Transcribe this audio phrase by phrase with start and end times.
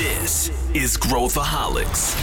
[0.00, 2.14] This is Growthaholics.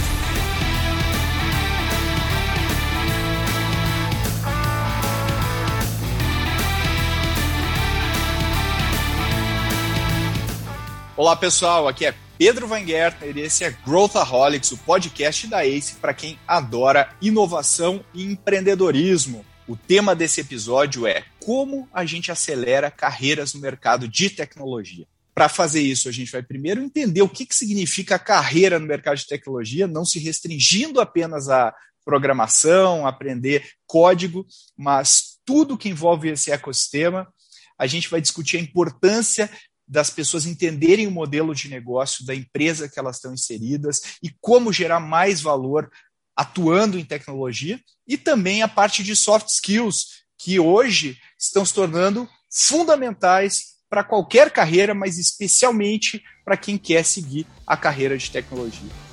[11.16, 15.94] Olá pessoal, aqui é Pedro Van Gertner e esse é Growthaholics, o podcast da ACE
[16.00, 19.46] para quem adora inovação e empreendedorismo.
[19.68, 25.06] O tema desse episódio é como a gente acelera carreiras no mercado de tecnologia.
[25.38, 29.18] Para fazer isso, a gente vai primeiro entender o que, que significa carreira no mercado
[29.18, 31.72] de tecnologia, não se restringindo apenas a
[32.04, 34.44] programação, aprender código,
[34.76, 37.32] mas tudo que envolve esse ecossistema.
[37.78, 39.48] A gente vai discutir a importância
[39.86, 44.72] das pessoas entenderem o modelo de negócio da empresa que elas estão inseridas e como
[44.72, 45.88] gerar mais valor
[46.34, 52.28] atuando em tecnologia, e também a parte de soft skills, que hoje estão se tornando
[52.50, 59.07] fundamentais para qualquer carreira, mas especialmente para quem quer seguir a carreira de tecnologia.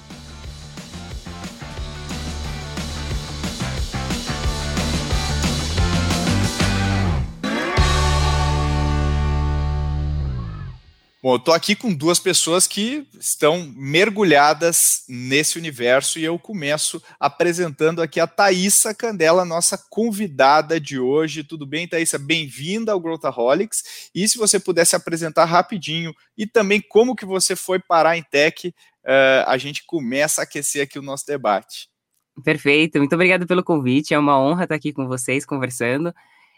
[11.25, 17.01] Bom, eu estou aqui com duas pessoas que estão mergulhadas nesse universo e eu começo
[17.19, 21.43] apresentando aqui a Thaisa Candela, nossa convidada de hoje.
[21.43, 22.19] Tudo bem, Thaisa?
[22.19, 24.11] Bem-vinda ao Growthaholics.
[24.13, 28.67] E se você pudesse apresentar rapidinho e também como que você foi parar em tech,
[28.67, 31.89] uh, a gente começa a aquecer aqui o nosso debate.
[32.43, 34.13] Perfeito, muito obrigado pelo convite.
[34.13, 36.13] É uma honra estar aqui com vocês conversando.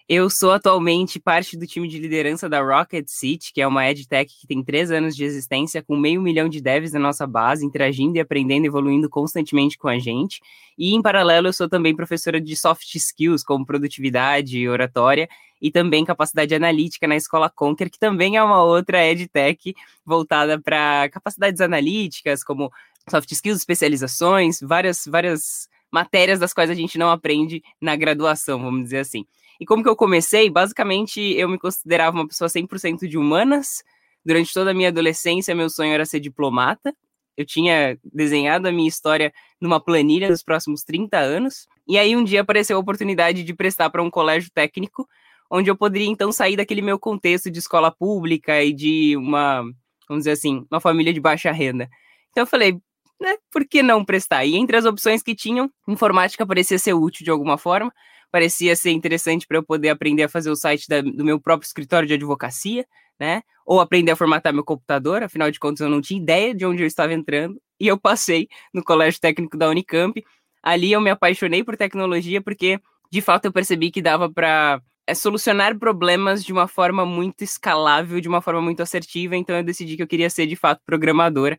[0.09, 4.33] Eu sou atualmente parte do time de liderança da Rocket City, que é uma edtech
[4.39, 8.15] que tem três anos de existência, com meio milhão de devs na nossa base, interagindo
[8.15, 10.39] e aprendendo, evoluindo constantemente com a gente.
[10.77, 15.27] E, em paralelo, eu sou também professora de soft skills, como produtividade, oratória,
[15.61, 21.09] e também capacidade analítica na Escola Conquer, que também é uma outra edtech voltada para
[21.09, 22.71] capacidades analíticas, como
[23.09, 28.83] soft skills, especializações, várias, várias matérias das quais a gente não aprende na graduação, vamos
[28.83, 29.25] dizer assim.
[29.59, 30.49] E como que eu comecei?
[30.49, 33.83] Basicamente, eu me considerava uma pessoa 100% de humanas.
[34.25, 36.93] Durante toda a minha adolescência, meu sonho era ser diplomata.
[37.35, 39.31] Eu tinha desenhado a minha história
[39.61, 41.67] numa planilha dos próximos 30 anos.
[41.87, 45.07] E aí, um dia apareceu a oportunidade de prestar para um colégio técnico,
[45.49, 49.61] onde eu poderia então sair daquele meu contexto de escola pública e de uma,
[50.07, 51.89] vamos dizer assim, uma família de baixa renda.
[52.31, 52.73] Então eu falei,
[53.19, 54.45] né, por que não prestar?
[54.45, 57.93] E entre as opções que tinham, informática parecia ser útil de alguma forma
[58.31, 61.67] parecia ser interessante para eu poder aprender a fazer o site da, do meu próprio
[61.67, 62.85] escritório de advocacia,
[63.19, 63.41] né?
[63.65, 66.83] Ou aprender a formatar meu computador, afinal de contas eu não tinha ideia de onde
[66.83, 70.23] eu estava entrando, e eu passei no Colégio Técnico da Unicamp.
[70.63, 72.79] Ali eu me apaixonei por tecnologia porque,
[73.11, 78.19] de fato, eu percebi que dava para é, solucionar problemas de uma forma muito escalável,
[78.19, 81.57] de uma forma muito assertiva, então eu decidi que eu queria ser, de fato, programadora.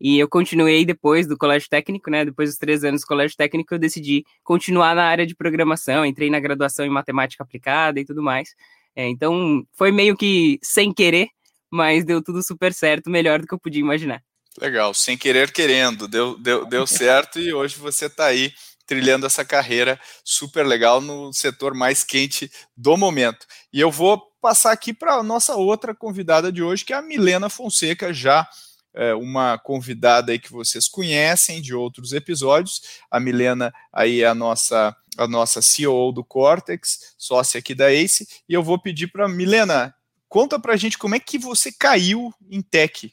[0.00, 2.24] E eu continuei depois do colégio técnico, né?
[2.24, 6.06] Depois dos três anos do colégio técnico, eu decidi continuar na área de programação.
[6.06, 8.54] Entrei na graduação em matemática aplicada e tudo mais.
[8.96, 11.28] É, então, foi meio que sem querer,
[11.70, 14.22] mas deu tudo super certo, melhor do que eu podia imaginar.
[14.58, 18.52] Legal, sem querer querendo, deu, deu, deu certo e hoje você está aí
[18.86, 23.46] trilhando essa carreira super legal no setor mais quente do momento.
[23.72, 27.02] E eu vou passar aqui para a nossa outra convidada de hoje, que é a
[27.02, 28.48] Milena Fonseca, já
[28.94, 33.00] é, uma convidada aí que vocês conhecem de outros episódios.
[33.10, 38.26] A Milena aí é a nossa a nossa CEO do Cortex, sócia aqui da Ace,
[38.48, 39.94] e eu vou pedir para Milena,
[40.28, 43.12] conta para a gente como é que você caiu em tech.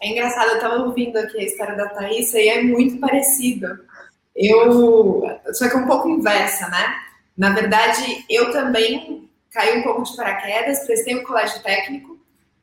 [0.00, 3.66] É engraçado, eu estava ouvindo aqui a história da Thaís e é muito parecido.
[4.34, 5.22] Eu,
[5.52, 6.94] só que é um pouco inversa, né?
[7.36, 12.09] Na verdade, eu também caí um pouco de paraquedas, prestei o um colégio técnico,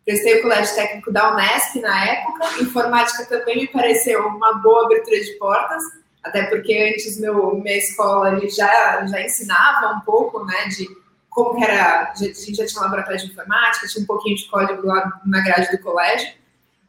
[0.08, 2.46] Prestei o colégio técnico da Unesp na época.
[2.62, 5.84] Informática também me pareceu uma boa abertura de portas,
[6.24, 10.88] até porque antes meu minha escola ele já já ensinava um pouco, né, de
[11.30, 14.88] como era, a gente já tinha um laboratório de informática, tinha um pouquinho de código
[14.88, 16.30] lá na grade do colégio.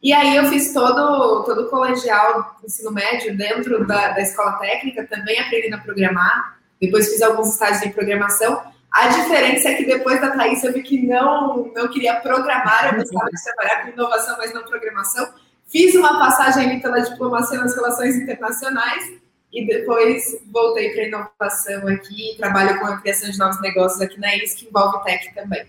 [0.01, 5.05] E aí eu fiz todo todo o colegial, ensino médio dentro da, da escola técnica,
[5.05, 6.57] também aprendendo a programar.
[6.79, 8.61] Depois fiz alguns estágios de programação
[8.91, 12.99] a diferença é que depois da Thaís eu vi que não, não queria programar, eu
[12.99, 15.31] gostava de trabalhar com inovação, mas não programação.
[15.67, 19.19] Fiz uma passagem pela diplomacia nas relações internacionais
[19.53, 24.35] e depois voltei para inovação aqui, trabalho com a criação de novos negócios aqui na
[24.35, 25.65] IS, que envolve tech também.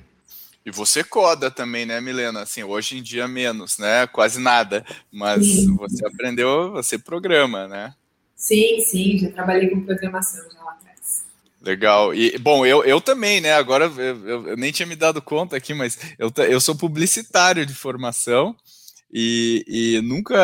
[0.65, 2.43] E você coda também, né, Milena?
[2.43, 4.07] Assim, hoje em dia menos, né?
[4.07, 4.85] Quase nada.
[5.11, 5.75] Mas sim.
[5.77, 7.95] você aprendeu, você programa, né?
[8.37, 10.90] Sim, sim, já trabalhei com programação já lá atrás.
[11.61, 12.15] Legal.
[12.15, 13.53] E, bom, eu, eu também, né?
[13.55, 17.67] Agora eu, eu, eu, nem tinha me dado conta aqui, mas eu, eu sou publicitário
[17.67, 18.57] de formação.
[19.13, 20.37] e, e nunca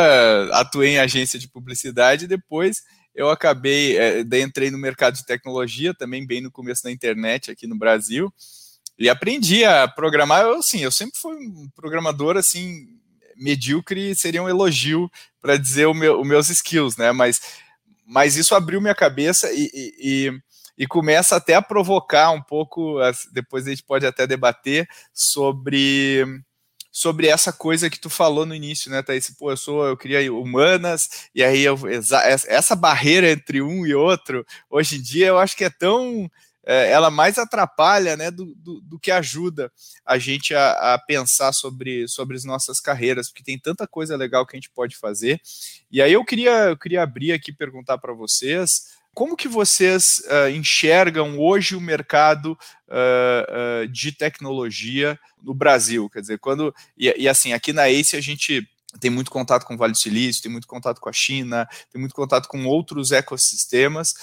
[0.52, 2.26] atuei em agência de publicidade.
[2.26, 2.82] Depois
[3.14, 7.50] eu acabei, é, daí entrei no mercado de tecnologia, também bem no começo da internet
[7.50, 8.32] aqui no Brasil,
[8.98, 10.42] e aprendi a programar.
[10.42, 12.88] Eu, assim, eu sempre fui um programador assim
[13.36, 15.10] medíocre, seria um elogio
[15.40, 17.12] para dizer os meu, meus skills, né?
[17.12, 17.40] Mas,
[18.06, 20.40] mas isso abriu minha cabeça e, e, e
[20.76, 22.98] e começa até a provocar um pouco,
[23.32, 26.24] depois a gente pode até debater sobre
[26.96, 29.28] sobre essa coisa que tu falou no início, né, Thaís?
[29.28, 31.78] Pô, eu sou, eu queria humanas, e aí eu,
[32.48, 36.30] essa barreira entre um e outro, hoje em dia eu acho que é tão.
[36.64, 39.70] É, ela mais atrapalha né, do, do, do, que ajuda
[40.04, 44.44] a gente a, a, pensar sobre, sobre as nossas carreiras, porque tem tanta coisa legal
[44.44, 45.40] que a gente pode fazer.
[45.92, 50.50] E aí eu queria, eu queria abrir aqui perguntar para vocês como que vocês uh,
[50.50, 56.10] enxergam hoje o mercado uh, uh, de tecnologia no Brasil?
[56.10, 56.74] Quer dizer, quando.
[56.98, 58.68] E, e, assim, aqui na ACE a gente
[59.00, 61.98] tem muito contato com o Vale do Silício, tem muito contato com a China, tem
[61.98, 64.14] muito contato com outros ecossistemas,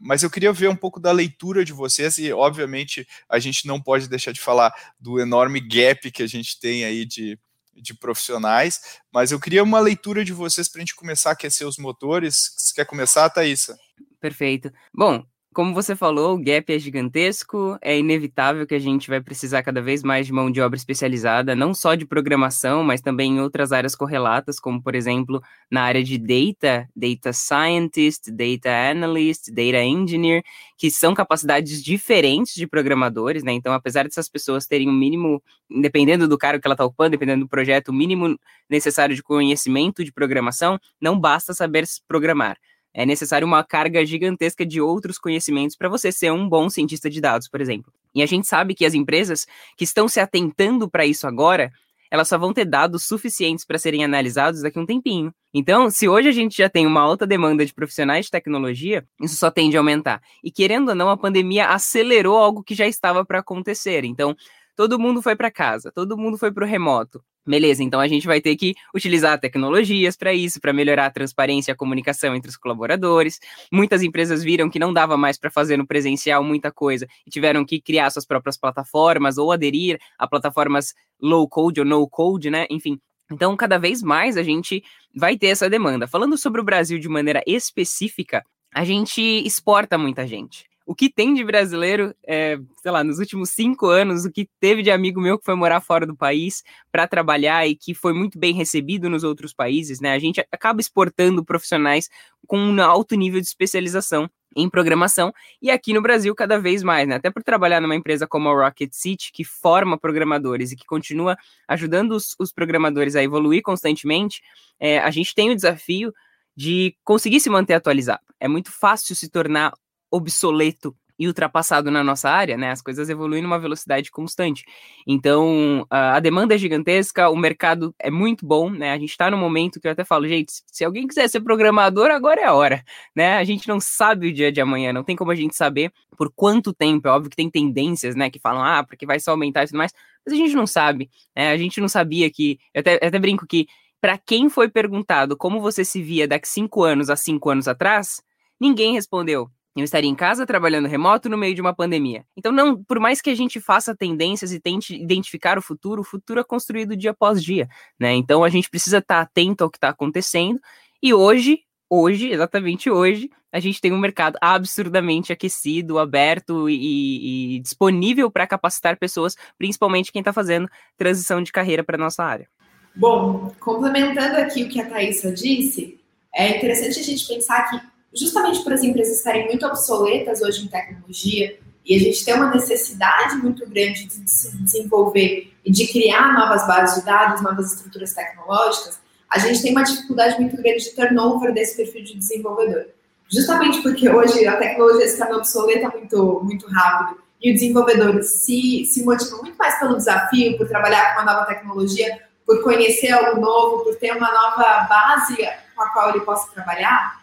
[0.00, 3.80] mas eu queria ver um pouco da leitura de vocês, e obviamente a gente não
[3.80, 7.36] pode deixar de falar do enorme gap que a gente tem aí de
[7.74, 8.80] de profissionais,
[9.12, 12.52] mas eu queria uma leitura de vocês para a gente começar a aquecer os motores.
[12.56, 13.76] Você quer começar, Thaisa?
[14.20, 14.70] Perfeito.
[14.94, 19.64] Bom, como você falou, o gap é gigantesco, é inevitável que a gente vai precisar
[19.64, 23.40] cada vez mais de mão de obra especializada, não só de programação, mas também em
[23.40, 29.82] outras áreas correlatas, como, por exemplo, na área de data, data scientist, data analyst, data
[29.82, 30.44] engineer,
[30.78, 33.52] que são capacidades diferentes de programadores, né?
[33.52, 37.10] Então, apesar dessas pessoas terem o um mínimo, dependendo do cargo que ela está ocupando,
[37.10, 38.38] dependendo do projeto, o mínimo
[38.68, 42.56] necessário de conhecimento de programação, não basta saber programar
[42.92, 47.20] é necessário uma carga gigantesca de outros conhecimentos para você ser um bom cientista de
[47.20, 47.92] dados, por exemplo.
[48.14, 49.46] E a gente sabe que as empresas
[49.76, 51.70] que estão se atentando para isso agora,
[52.10, 55.32] elas só vão ter dados suficientes para serem analisados daqui a um tempinho.
[55.54, 59.36] Então, se hoje a gente já tem uma alta demanda de profissionais de tecnologia, isso
[59.36, 60.20] só tende a aumentar.
[60.42, 64.04] E querendo ou não, a pandemia acelerou algo que já estava para acontecer.
[64.04, 64.34] Então,
[64.74, 67.22] todo mundo foi para casa, todo mundo foi para o remoto.
[67.46, 71.70] Beleza, então a gente vai ter que utilizar tecnologias para isso, para melhorar a transparência
[71.70, 73.40] e a comunicação entre os colaboradores.
[73.72, 77.64] Muitas empresas viram que não dava mais para fazer no presencial muita coisa e tiveram
[77.64, 82.66] que criar suas próprias plataformas ou aderir a plataformas low code ou no code, né?
[82.70, 83.00] Enfim,
[83.32, 84.82] então, cada vez mais a gente
[85.16, 86.06] vai ter essa demanda.
[86.06, 88.44] Falando sobre o Brasil de maneira específica,
[88.74, 93.50] a gente exporta muita gente o que tem de brasileiro, é, sei lá, nos últimos
[93.50, 97.06] cinco anos, o que teve de amigo meu que foi morar fora do país para
[97.06, 100.12] trabalhar e que foi muito bem recebido nos outros países, né?
[100.12, 102.10] A gente acaba exportando profissionais
[102.44, 105.32] com um alto nível de especialização em programação
[105.62, 107.14] e aqui no Brasil cada vez mais, né?
[107.14, 111.36] Até por trabalhar numa empresa como a Rocket City, que forma programadores e que continua
[111.68, 114.42] ajudando os, os programadores a evoluir constantemente,
[114.80, 116.12] é, a gente tem o desafio
[116.56, 118.24] de conseguir se manter atualizado.
[118.40, 119.72] É muito fácil se tornar
[120.10, 122.70] obsoleto e ultrapassado na nossa área, né?
[122.70, 124.64] As coisas evoluem numa velocidade constante.
[125.06, 128.92] Então, a demanda é gigantesca, o mercado é muito bom, né?
[128.92, 132.10] A gente está no momento que eu até falo, gente, se alguém quiser ser programador,
[132.10, 132.82] agora é a hora,
[133.14, 133.34] né?
[133.34, 136.32] A gente não sabe o dia de amanhã, não tem como a gente saber por
[136.34, 137.06] quanto tempo.
[137.06, 138.30] É óbvio que tem tendências, né?
[138.30, 139.92] Que falam, ah, porque vai só aumentar e tudo mais,
[140.24, 141.50] mas a gente não sabe, né?
[141.50, 142.58] A gente não sabia que.
[142.72, 143.66] Eu até, eu até brinco que,
[144.00, 148.22] para quem foi perguntado como você se via daqui cinco anos a cinco anos atrás,
[148.58, 152.24] ninguém respondeu eu estaria em casa trabalhando remoto no meio de uma pandemia.
[152.36, 156.04] Então, não, por mais que a gente faça tendências e tente identificar o futuro, o
[156.04, 158.12] futuro é construído dia após dia, né?
[158.14, 160.60] Então, a gente precisa estar atento ao que está acontecendo.
[161.00, 167.60] E hoje, hoje, exatamente hoje, a gente tem um mercado absurdamente aquecido, aberto e, e
[167.60, 172.48] disponível para capacitar pessoas, principalmente quem está fazendo transição de carreira para nossa área.
[172.94, 175.98] Bom, complementando aqui o que a Thaisa disse,
[176.34, 180.68] é interessante a gente pensar que justamente por as empresas estarem muito obsoletas hoje em
[180.68, 186.34] tecnologia e a gente ter uma necessidade muito grande de se desenvolver e de criar
[186.34, 188.98] novas bases de dados, novas estruturas tecnológicas,
[189.30, 192.86] a gente tem uma dificuldade muito grande de turnover desse perfil de desenvolvedor.
[193.28, 198.84] Justamente porque hoje a tecnologia se torna obsoleta muito, muito rápido e o desenvolvedor se,
[198.84, 203.40] se motiva muito mais pelo desafio, por trabalhar com uma nova tecnologia, por conhecer algo
[203.40, 205.36] novo, por ter uma nova base
[205.76, 207.19] com a qual ele possa trabalhar,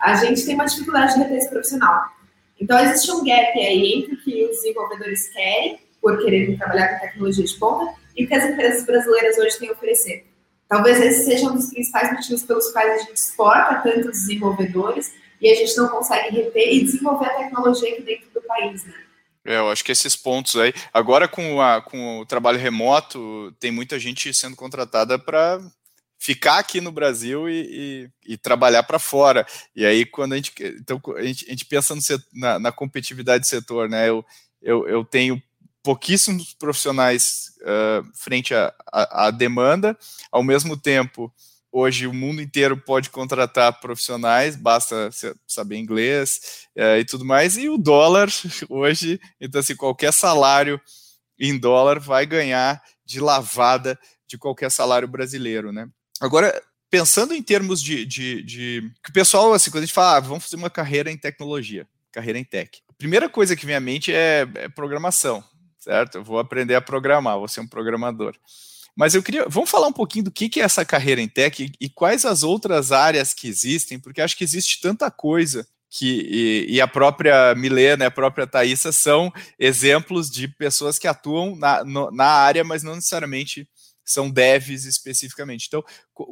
[0.00, 2.04] a gente tem uma dificuldade de reter esse profissional.
[2.60, 7.06] Então, existe um gap aí entre o que os desenvolvedores querem, por quererem trabalhar com
[7.06, 10.26] tecnologia de ponta, e o que as empresas brasileiras hoje têm a oferecer.
[10.68, 15.50] Talvez esse seja um dos principais motivos pelos quais a gente exporta tantos desenvolvedores e
[15.50, 18.94] a gente não consegue reter e desenvolver a tecnologia aqui dentro do país, né?
[19.44, 20.72] É, eu acho que esses pontos aí.
[20.92, 25.60] Agora, com, a, com o trabalho remoto, tem muita gente sendo contratada para
[26.20, 29.46] ficar aqui no Brasil e, e, e trabalhar para fora.
[29.74, 33.40] E aí, quando a gente, então, a gente, a gente pensa setor, na, na, competitividade
[33.40, 34.10] do setor, né?
[34.10, 34.24] Eu,
[34.60, 35.42] eu, eu tenho
[35.82, 38.52] pouquíssimos profissionais uh, frente
[38.92, 39.96] à demanda,
[40.30, 41.32] ao mesmo tempo,
[41.72, 45.08] hoje o mundo inteiro pode contratar profissionais, basta
[45.46, 48.28] saber inglês uh, e tudo mais, e o dólar
[48.68, 50.78] hoje, então assim, qualquer salário
[51.38, 53.98] em dólar vai ganhar de lavada
[54.28, 55.88] de qualquer salário brasileiro, né?
[56.20, 60.16] Agora, pensando em termos de, de, de, que o pessoal, assim, quando a gente fala,
[60.16, 63.76] ah, vamos fazer uma carreira em tecnologia, carreira em tech, a primeira coisa que vem
[63.76, 65.42] à mente é, é programação,
[65.78, 66.18] certo?
[66.18, 68.36] Eu vou aprender a programar, vou ser um programador.
[68.94, 71.62] Mas eu queria, vamos falar um pouquinho do que, que é essa carreira em tech
[71.62, 76.66] e, e quais as outras áreas que existem, porque acho que existe tanta coisa que
[76.68, 81.84] e, e, a própria Milena, a própria Thaisa são exemplos de pessoas que atuam na,
[81.84, 83.68] no, na área, mas não necessariamente
[84.12, 85.66] são devs especificamente.
[85.66, 85.84] Então,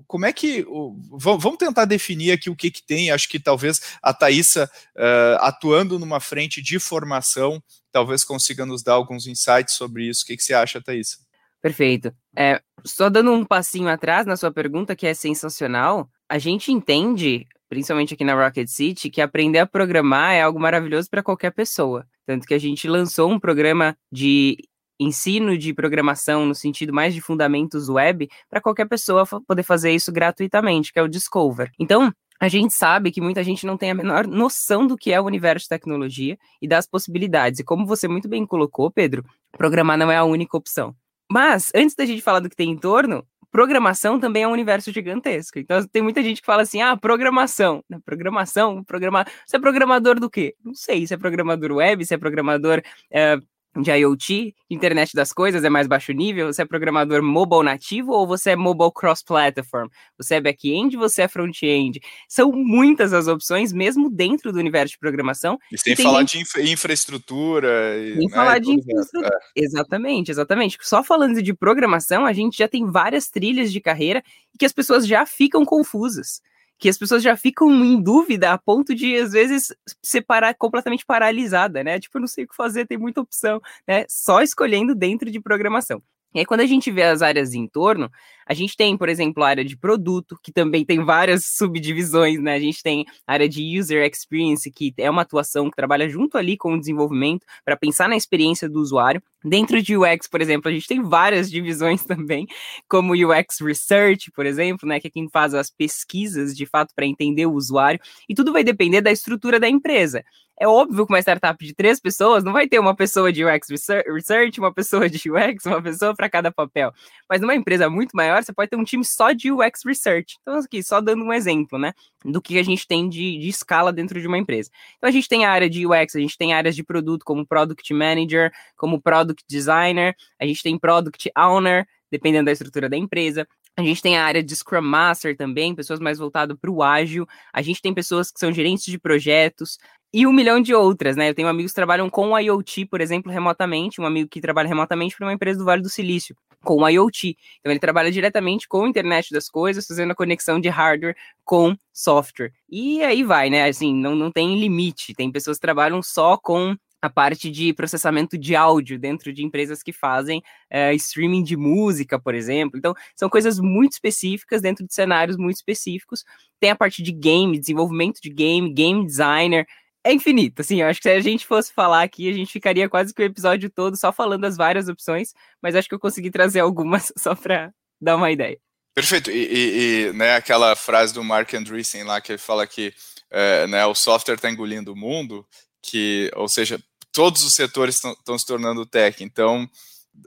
[0.06, 0.64] como é que.
[1.12, 3.10] Vamos tentar definir aqui o que, que tem.
[3.10, 8.94] Acho que talvez a Thaisa, uh, atuando numa frente de formação, talvez consiga nos dar
[8.94, 10.22] alguns insights sobre isso.
[10.24, 11.18] O que, que você acha, Thaisa?
[11.60, 12.12] Perfeito.
[12.36, 17.46] É, só dando um passinho atrás na sua pergunta, que é sensacional, a gente entende,
[17.68, 22.06] principalmente aqui na Rocket City, que aprender a programar é algo maravilhoso para qualquer pessoa.
[22.26, 24.58] Tanto que a gente lançou um programa de
[24.98, 30.12] ensino de programação no sentido mais de fundamentos web para qualquer pessoa poder fazer isso
[30.12, 31.70] gratuitamente, que é o Discover.
[31.78, 35.20] Então, a gente sabe que muita gente não tem a menor noção do que é
[35.20, 37.58] o universo de tecnologia e das possibilidades.
[37.58, 40.94] E como você muito bem colocou, Pedro, programar não é a única opção.
[41.30, 44.92] Mas, antes da gente falar do que tem em torno, programação também é um universo
[44.92, 45.58] gigantesco.
[45.58, 47.82] Então, tem muita gente que fala assim: ah, programação.
[48.04, 49.28] Programação, programar.
[49.44, 50.54] Você é programador do quê?
[50.64, 51.06] Não sei.
[51.06, 52.82] Você é programador web, você é programador.
[53.10, 53.44] Uh,
[53.82, 56.52] de IoT, internet das coisas, é mais baixo nível?
[56.52, 59.88] Você é programador mobile nativo ou você é mobile cross-platform?
[60.16, 62.00] Você é back-end, você é front-end?
[62.28, 65.58] São muitas as opções, mesmo dentro do universo de programação.
[65.72, 66.32] E sem falar gente...
[66.32, 67.98] de infra infraestrutura.
[67.98, 69.28] E, sem né, falar de infraestrutura.
[69.56, 69.64] É.
[69.64, 70.78] Exatamente, exatamente.
[70.80, 74.22] Só falando de programação, a gente já tem várias trilhas de carreira
[74.58, 76.40] que as pessoas já ficam confusas
[76.78, 81.82] que as pessoas já ficam em dúvida a ponto de, às vezes, separar completamente paralisada,
[81.82, 81.98] né?
[81.98, 84.04] Tipo, eu não sei o que fazer, tem muita opção, né?
[84.08, 86.02] Só escolhendo dentro de programação.
[86.34, 88.10] E aí, quando a gente vê as áreas em torno,
[88.48, 92.54] a gente tem, por exemplo, a área de produto, que também tem várias subdivisões, né?
[92.54, 96.38] A gente tem a área de user experience, que é uma atuação que trabalha junto
[96.38, 99.22] ali com o desenvolvimento para pensar na experiência do usuário.
[99.44, 102.46] Dentro de UX, por exemplo, a gente tem várias divisões também,
[102.88, 107.04] como UX Research, por exemplo, né, que é quem faz as pesquisas de fato para
[107.04, 110.24] entender o usuário, e tudo vai depender da estrutura da empresa.
[110.60, 113.68] É óbvio que uma startup de três pessoas não vai ter uma pessoa de UX
[114.08, 116.92] Research, uma pessoa de UX, uma pessoa para cada papel.
[117.30, 120.36] Mas numa empresa muito maior, você pode ter um time só de UX Research.
[120.42, 121.92] Então, aqui, só dando um exemplo, né?
[122.24, 124.70] Do que a gente tem de, de escala dentro de uma empresa.
[124.96, 127.46] Então, a gente tem a área de UX, a gente tem áreas de produto como
[127.46, 133.46] Product Manager, como Product Designer, a gente tem Product Owner, dependendo da estrutura da empresa.
[133.76, 137.26] A gente tem a área de Scrum Master também, pessoas mais voltadas para o ágil.
[137.52, 139.78] A gente tem pessoas que são gerentes de projetos
[140.12, 141.28] e um milhão de outras, né?
[141.28, 144.00] Eu tenho amigos que trabalham com IoT, por exemplo, remotamente.
[144.00, 146.34] Um amigo que trabalha remotamente para uma empresa do Vale do Silício,
[146.64, 147.36] com IoT.
[147.60, 151.76] Então, ele trabalha diretamente com a internet das coisas, fazendo a conexão de hardware com
[151.92, 152.52] software.
[152.68, 153.68] E aí vai, né?
[153.68, 155.14] Assim, não, não tem limite.
[155.14, 159.82] Tem pessoas que trabalham só com a parte de processamento de áudio dentro de empresas
[159.82, 162.76] que fazem é, streaming de música, por exemplo.
[162.76, 166.24] Então, são coisas muito específicas dentro de cenários muito específicos.
[166.58, 169.66] Tem a parte de game, desenvolvimento de game, game designer.
[170.08, 172.88] É infinito, assim, eu acho que se a gente fosse falar aqui, a gente ficaria
[172.88, 176.30] quase que o episódio todo só falando as várias opções, mas acho que eu consegui
[176.30, 178.58] trazer algumas só para dar uma ideia.
[178.94, 182.94] Perfeito, e, e, e, né, aquela frase do Mark Andreessen lá, que ele fala que
[183.30, 185.46] é, né, o software está engolindo o mundo,
[185.82, 189.22] que, ou seja, todos os setores estão se tornando tech.
[189.22, 189.68] Então,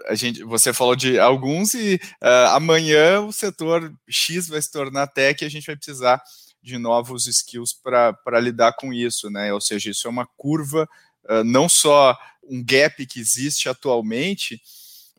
[0.05, 5.07] a gente, você falou de alguns e uh, amanhã o setor X vai se tornar
[5.07, 6.21] tech e a gente vai precisar
[6.61, 9.53] de novos skills para lidar com isso, né?
[9.53, 10.87] Ou seja, isso é uma curva,
[11.29, 14.61] uh, não só um gap que existe atualmente,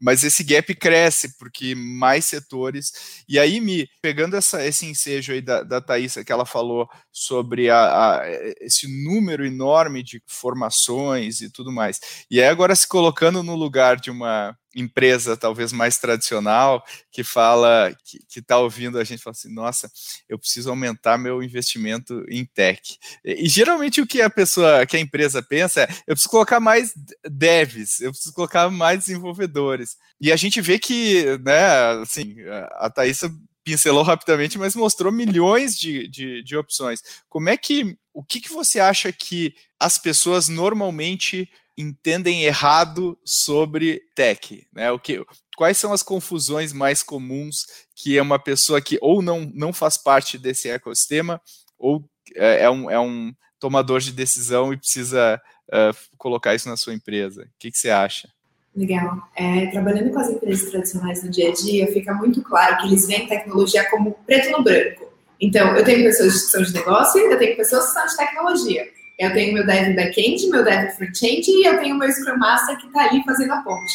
[0.02, 3.22] mas esse gap cresce, porque mais setores.
[3.28, 7.70] E aí, me pegando essa, esse ensejo aí da, da Thaisa, que ela falou sobre
[7.70, 8.22] a, a,
[8.60, 12.00] esse número enorme de formações e tudo mais.
[12.28, 17.94] E aí, agora se colocando no lugar de uma empresa talvez mais tradicional que fala
[18.04, 19.90] que está ouvindo a gente fala assim nossa
[20.28, 24.96] eu preciso aumentar meu investimento em tech e, e, geralmente o que a pessoa que
[24.96, 26.94] a empresa pensa é eu preciso colocar mais
[27.28, 32.36] devs eu preciso colocar mais desenvolvedores e a gente vê que né assim
[32.78, 33.30] a Thaisa
[33.64, 37.00] pincelou rapidamente, mas mostrou milhões de, de, de opções.
[37.28, 44.02] Como é que, o que, que você acha que as pessoas normalmente entendem errado sobre
[44.14, 44.90] tech, né?
[44.90, 45.24] O que,
[45.56, 49.96] quais são as confusões mais comuns que é uma pessoa que ou não, não faz
[49.96, 51.40] parte desse ecossistema
[51.78, 56.76] ou é, é um, é um tomador de decisão e precisa uh, colocar isso na
[56.76, 57.42] sua empresa?
[57.42, 58.28] O que, que você acha?
[58.74, 59.28] Legal.
[59.36, 63.06] É, trabalhando com as empresas tradicionais no dia a dia, fica muito claro que eles
[63.06, 65.12] veem tecnologia como preto no branco.
[65.40, 68.88] Então, eu tenho pessoas que são de negócio eu tenho pessoas que são de tecnologia.
[69.22, 72.88] Eu tenho meu dev back-end, meu dev front-end e eu tenho meu Scrum Master que
[72.88, 73.94] está ali fazendo a ponte.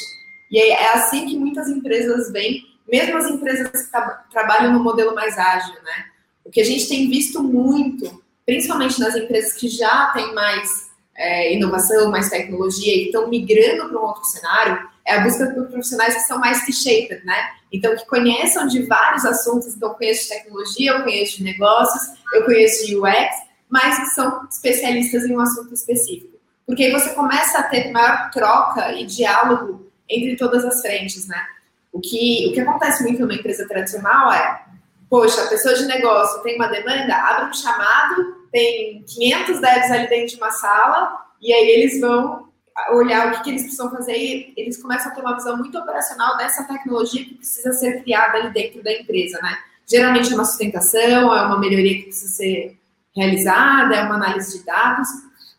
[0.49, 5.13] E é assim que muitas empresas veem, mesmo as empresas que tra trabalham no modelo
[5.13, 6.05] mais ágil, né?
[6.45, 10.69] O que a gente tem visto muito, principalmente nas empresas que já têm mais
[11.13, 15.67] é, inovação, mais tecnologia e estão migrando para um outro cenário, é a busca por
[15.67, 17.49] profissionais que são mais T-shaped, né?
[17.69, 19.75] Então, que conheçam de vários assuntos.
[19.75, 24.05] Então, eu conheço de tecnologia, eu conheço de negócios, eu conheço de UX, mas que
[24.07, 26.37] são especialistas em um assunto específico.
[26.65, 31.45] Porque aí você começa a ter maior troca e diálogo entre todas as frentes, né?
[31.91, 34.65] O que, o que acontece muito numa empresa tradicional é,
[35.09, 40.07] poxa, a pessoa de negócio tem uma demanda, abre um chamado, tem 500 devs ali
[40.07, 42.47] dentro de uma sala, e aí eles vão
[42.91, 45.77] olhar o que, que, eles precisam fazer e eles começam a ter uma visão muito
[45.77, 49.57] operacional dessa tecnologia que precisa ser criada ali dentro da empresa, né?
[49.85, 52.77] Geralmente é uma sustentação, é uma melhoria que precisa ser
[53.17, 55.07] realizada, é uma análise de dados,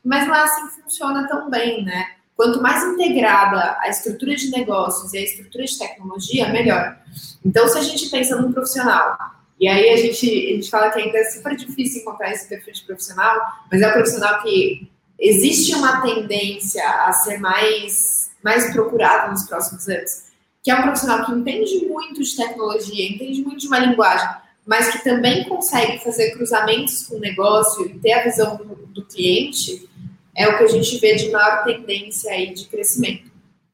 [0.05, 2.13] mas não é assim que funciona tão bem, né?
[2.37, 6.97] Quanto mais integrada a estrutura de negócios e a estrutura de tecnologia, melhor.
[7.45, 9.19] Então, se a gente pensa num profissional
[9.61, 12.73] e aí a gente, a gente fala que ainda é super difícil encontrar esse perfil
[12.73, 14.89] de profissional, mas é um profissional que
[15.19, 20.29] existe uma tendência a ser mais, mais procurado nos próximos anos,
[20.63, 24.29] que é um profissional que entende muito de tecnologia, entende muito de uma linguagem,
[24.69, 29.03] mas que também consegue fazer cruzamentos com o negócio e ter a visão do, do
[29.07, 29.89] cliente,
[30.37, 33.33] é o que a gente vê de maior tendência aí de crescimento.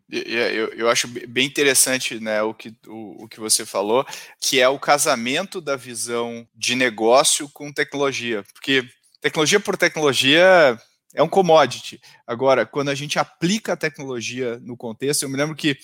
[0.09, 4.07] Eu, eu acho bem interessante né, o, que, o, o que você falou,
[4.41, 8.45] que é o casamento da visão de negócio com tecnologia.
[8.53, 8.89] Porque
[9.21, 10.79] tecnologia por tecnologia
[11.13, 12.01] é um commodity.
[12.25, 15.77] Agora, quando a gente aplica a tecnologia no contexto, eu me lembro que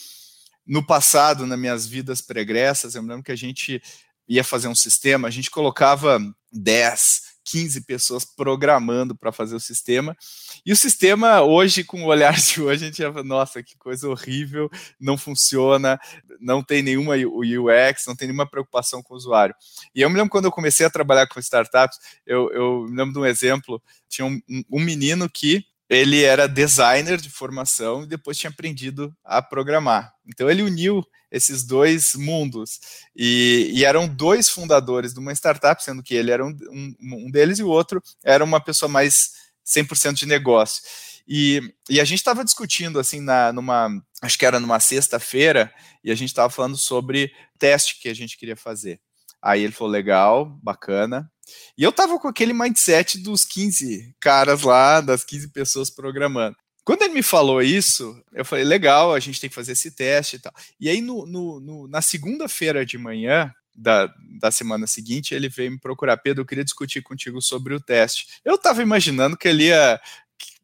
[0.65, 3.83] no passado, nas minhas vidas pregressas, eu me lembro que a gente
[4.31, 6.21] ia fazer um sistema, a gente colocava
[6.53, 10.17] 10, 15 pessoas programando para fazer o sistema.
[10.65, 14.09] E o sistema, hoje, com o olhar de hoje, a gente já nossa, que coisa
[14.09, 15.99] horrível, não funciona,
[16.41, 19.55] não tem nenhuma UX, não tem nenhuma preocupação com o usuário.
[19.93, 23.13] E eu me lembro quando eu comecei a trabalhar com startups, eu, eu me lembro
[23.13, 24.41] de um exemplo, tinha um,
[24.71, 30.15] um menino que ele era designer de formação e depois tinha aprendido a programar.
[30.25, 32.79] Então ele uniu esses dois mundos.
[33.15, 36.95] E, e, eram dois fundadores de uma startup, sendo que ele era um, um,
[37.27, 39.33] um deles e o outro era uma pessoa mais
[39.67, 40.83] 100% de negócio.
[41.27, 43.91] E, e a gente estava discutindo, assim, na, numa,
[44.23, 45.73] acho que era numa sexta-feira,
[46.03, 49.01] e a gente estava falando sobre teste que a gente queria fazer.
[49.43, 51.31] Aí ele falou, legal, bacana.
[51.77, 56.57] E eu tava com aquele mindset dos 15 caras lá, das 15 pessoas programando.
[56.85, 60.37] Quando ele me falou isso, eu falei, legal, a gente tem que fazer esse teste
[60.37, 60.53] e tal.
[60.81, 65.71] E aí, no, no, no na segunda-feira de manhã, da, da semana seguinte, ele veio
[65.71, 68.27] me procurar, Pedro, eu queria discutir contigo sobre o teste.
[68.45, 70.01] Eu estava imaginando que ele ia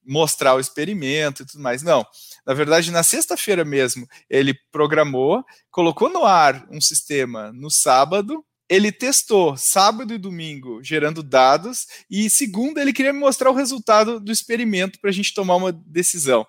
[0.05, 1.83] mostrar o experimento e tudo mais.
[1.83, 2.07] Não.
[2.47, 8.91] Na verdade, na sexta-feira mesmo, ele programou, colocou no ar um sistema no sábado, ele
[8.91, 14.33] testou sábado e domingo gerando dados e segunda ele queria me mostrar o resultado do
[14.33, 16.47] experimento para a gente tomar uma decisão.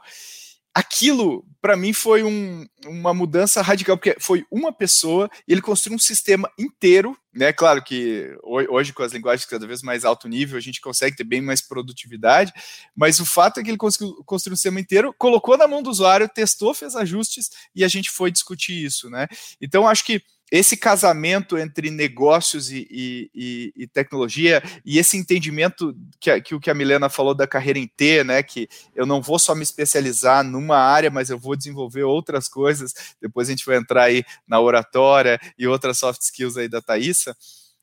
[0.73, 5.95] Aquilo para mim foi um, uma mudança radical porque foi uma pessoa e ele construiu
[5.95, 7.51] um sistema inteiro, né?
[7.51, 11.23] Claro que hoje com as linguagens cada vez mais alto nível a gente consegue ter
[11.23, 12.53] bem mais produtividade,
[12.95, 15.89] mas o fato é que ele conseguiu construir um sistema inteiro, colocou na mão do
[15.89, 19.27] usuário, testou, fez ajustes e a gente foi discutir isso, né?
[19.59, 26.39] Então acho que esse casamento entre negócios e, e, e, tecnologia e esse entendimento que,
[26.41, 29.37] que o que a Milena falou da carreira em T, né, que eu não vou
[29.37, 33.77] só me especializar numa área, mas eu vou desenvolver outras coisas, depois a gente vai
[33.77, 37.35] entrar aí na oratória e outras soft skills aí da Thaisa,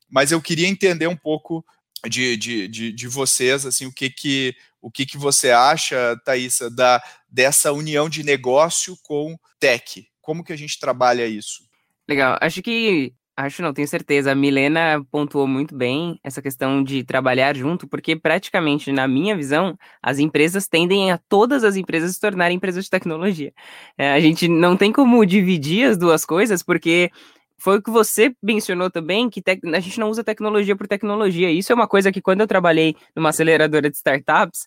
[0.09, 1.63] mas eu queria entender um pouco
[2.09, 6.69] de, de, de, de vocês, assim, o que que, o que que você acha, Thaisa,
[6.71, 11.63] da, dessa união de negócio com tech, como que a gente trabalha isso?
[12.07, 12.37] Legal.
[12.41, 13.13] Acho que.
[13.37, 14.31] Acho não, tenho certeza.
[14.31, 19.77] A Milena pontuou muito bem essa questão de trabalhar junto, porque praticamente, na minha visão,
[20.01, 23.51] as empresas tendem a todas as empresas se tornarem empresas de tecnologia.
[23.97, 27.11] É, a gente não tem como dividir as duas coisas, porque
[27.57, 29.41] foi o que você mencionou também, que
[29.73, 31.51] a gente não usa tecnologia por tecnologia.
[31.51, 34.65] Isso é uma coisa que quando eu trabalhei numa aceleradora de startups,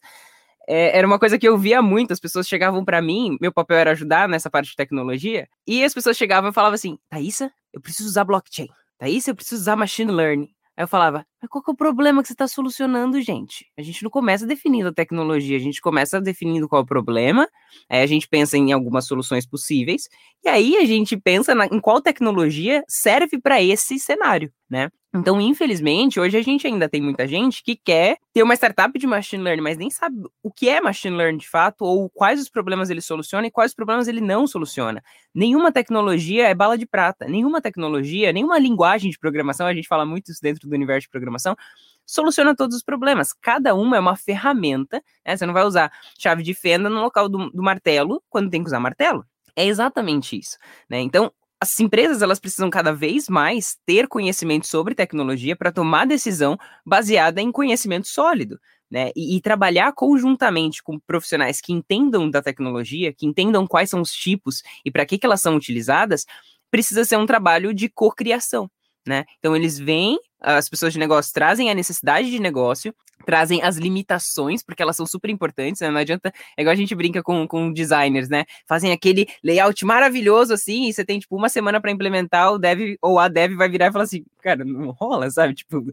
[0.68, 2.12] é, era uma coisa que eu via muito.
[2.12, 5.94] As pessoas chegavam para mim, meu papel era ajudar nessa parte de tecnologia, e as
[5.94, 8.68] pessoas chegavam e falavam assim: Thaísa, eu preciso usar blockchain.
[8.98, 10.50] Thaísa, eu preciso usar machine learning.
[10.76, 13.66] Aí eu falava, mas qual que é o problema que você está solucionando, gente?
[13.76, 17.48] A gente não começa definindo a tecnologia, a gente começa definindo qual é o problema,
[17.90, 20.08] aí a gente pensa em algumas soluções possíveis,
[20.44, 24.88] e aí a gente pensa na, em qual tecnologia serve para esse cenário, né?
[25.14, 29.06] Então, infelizmente, hoje a gente ainda tem muita gente que quer ter uma startup de
[29.06, 32.50] machine learning, mas nem sabe o que é machine learning de fato, ou quais os
[32.50, 35.02] problemas ele soluciona e quais os problemas ele não soluciona.
[35.34, 40.04] Nenhuma tecnologia é bala de prata, nenhuma tecnologia, nenhuma linguagem de programação, a gente fala
[40.04, 41.56] muito isso dentro do universo de programação,
[42.04, 43.32] soluciona todos os problemas.
[43.32, 45.36] Cada uma é uma ferramenta, né?
[45.36, 48.68] Você não vai usar chave de fenda no local do, do martelo quando tem que
[48.68, 49.24] usar martelo.
[49.56, 50.56] É exatamente isso,
[50.88, 51.00] né?
[51.00, 56.56] Então, as empresas elas precisam cada vez mais ter conhecimento sobre tecnologia para tomar decisão
[56.84, 58.58] baseada em conhecimento sólido.
[58.90, 64.00] Né, e, e, trabalhar conjuntamente com profissionais que entendam da tecnologia, que entendam quais são
[64.00, 66.24] os tipos e para que, que elas são utilizadas,
[66.70, 68.70] precisa ser um trabalho de cocriação.
[69.06, 69.26] Né?
[69.38, 74.62] Então eles vêm, as pessoas de negócio trazem a necessidade de negócio, trazem as limitações,
[74.62, 75.90] porque elas são super importantes, né?
[75.90, 78.44] Não adianta, é igual a gente brinca com, com designers, né?
[78.66, 82.96] Fazem aquele layout maravilhoso assim, e você tem tipo uma semana para implementar, o dev
[83.02, 85.54] ou a dev vai virar e falar assim, cara, não rola, sabe?
[85.54, 85.84] Tipo,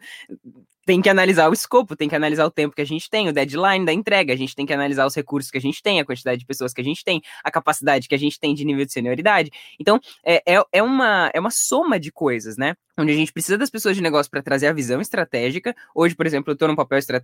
[0.85, 3.33] tem que analisar o escopo, tem que analisar o tempo que a gente tem, o
[3.33, 6.05] deadline da entrega, a gente tem que analisar os recursos que a gente tem, a
[6.05, 8.85] quantidade de pessoas que a gente tem, a capacidade que a gente tem de nível
[8.85, 9.49] de senioridade.
[9.79, 12.75] Então, é, é, é uma, é uma soma de coisas, né?
[12.97, 15.75] Onde a gente precisa das pessoas de negócio para trazer a visão estratégica.
[15.93, 17.14] Hoje, por exemplo, eu estou num papel estratégico,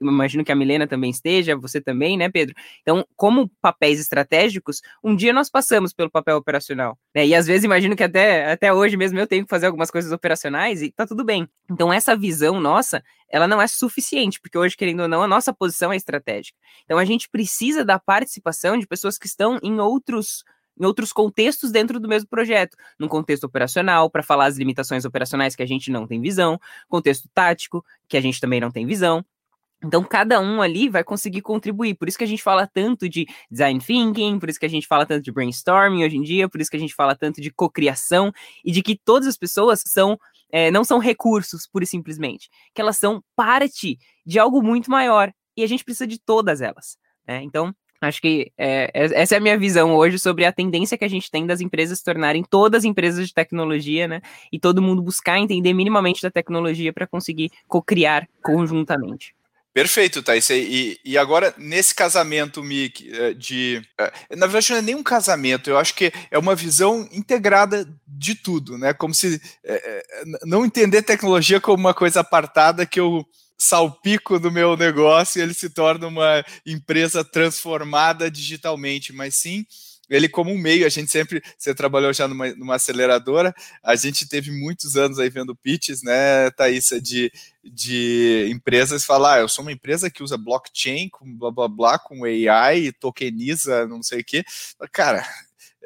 [0.00, 2.54] imagino que a Milena também esteja, você também, né, Pedro?
[2.82, 7.26] Então, como papéis estratégicos, um dia nós passamos pelo papel operacional, né?
[7.26, 10.12] E às vezes imagino que até, até hoje mesmo eu tenho que fazer algumas coisas
[10.12, 11.48] operacionais e tá tudo bem.
[11.70, 15.52] Então, essa visão nossa ela não é suficiente, porque hoje, querendo ou não, a nossa
[15.52, 16.56] posição é estratégica.
[16.84, 20.44] Então a gente precisa da participação de pessoas que estão em outros
[20.78, 25.56] em outros contextos dentro do mesmo projeto, num contexto operacional, para falar as limitações operacionais
[25.56, 29.24] que a gente não tem visão, contexto tático, que a gente também não tem visão.
[29.84, 31.94] Então, cada um ali vai conseguir contribuir.
[31.94, 34.86] Por isso que a gente fala tanto de design thinking, por isso que a gente
[34.86, 37.50] fala tanto de brainstorming hoje em dia, por isso que a gente fala tanto de
[37.50, 38.32] cocriação
[38.64, 40.18] e de que todas as pessoas são
[40.50, 45.32] é, não são recursos, pura e simplesmente, que elas são parte de algo muito maior
[45.56, 46.96] e a gente precisa de todas elas.
[47.26, 47.42] Né?
[47.42, 51.08] Então, acho que é, essa é a minha visão hoje sobre a tendência que a
[51.08, 54.20] gente tem das empresas se tornarem todas empresas de tecnologia, né?
[54.52, 59.35] E todo mundo buscar entender minimamente da tecnologia para conseguir co-criar conjuntamente.
[59.76, 60.48] Perfeito, Thais.
[60.48, 63.82] E, e agora, nesse casamento, Mick, eh, de.
[64.00, 67.86] Eh, na verdade, não é nem um casamento, eu acho que é uma visão integrada
[68.08, 68.94] de tudo, né?
[68.94, 70.02] Como se é,
[70.44, 73.22] não entender tecnologia como uma coisa apartada que eu
[73.58, 79.66] salpico do meu negócio e ele se torna uma empresa transformada digitalmente, mas sim
[80.08, 84.28] ele como um meio, a gente sempre, você trabalhou já numa, numa, aceleradora, a gente
[84.28, 87.32] teve muitos anos aí vendo pitches, né, Thaisa, de,
[87.64, 91.98] de empresas falar, ah, eu sou uma empresa que usa blockchain, com blá blá blá,
[91.98, 94.44] com AI, tokeniza, não sei o quê.
[94.92, 95.26] Cara,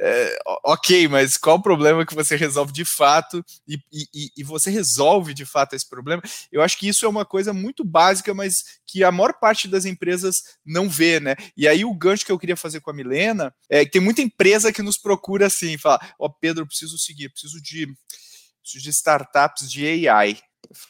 [0.03, 4.71] é, ok, mas qual o problema que você resolve de fato e, e, e, você
[4.71, 6.23] resolve de fato esse problema?
[6.51, 9.85] Eu acho que isso é uma coisa muito básica, mas que a maior parte das
[9.85, 11.37] empresas não vê, né?
[11.55, 14.23] E aí o gancho que eu queria fazer com a Milena é que tem muita
[14.23, 17.87] empresa que nos procura assim, fala, ó, oh, Pedro, preciso seguir, preciso de,
[18.63, 20.39] preciso de startups de AI.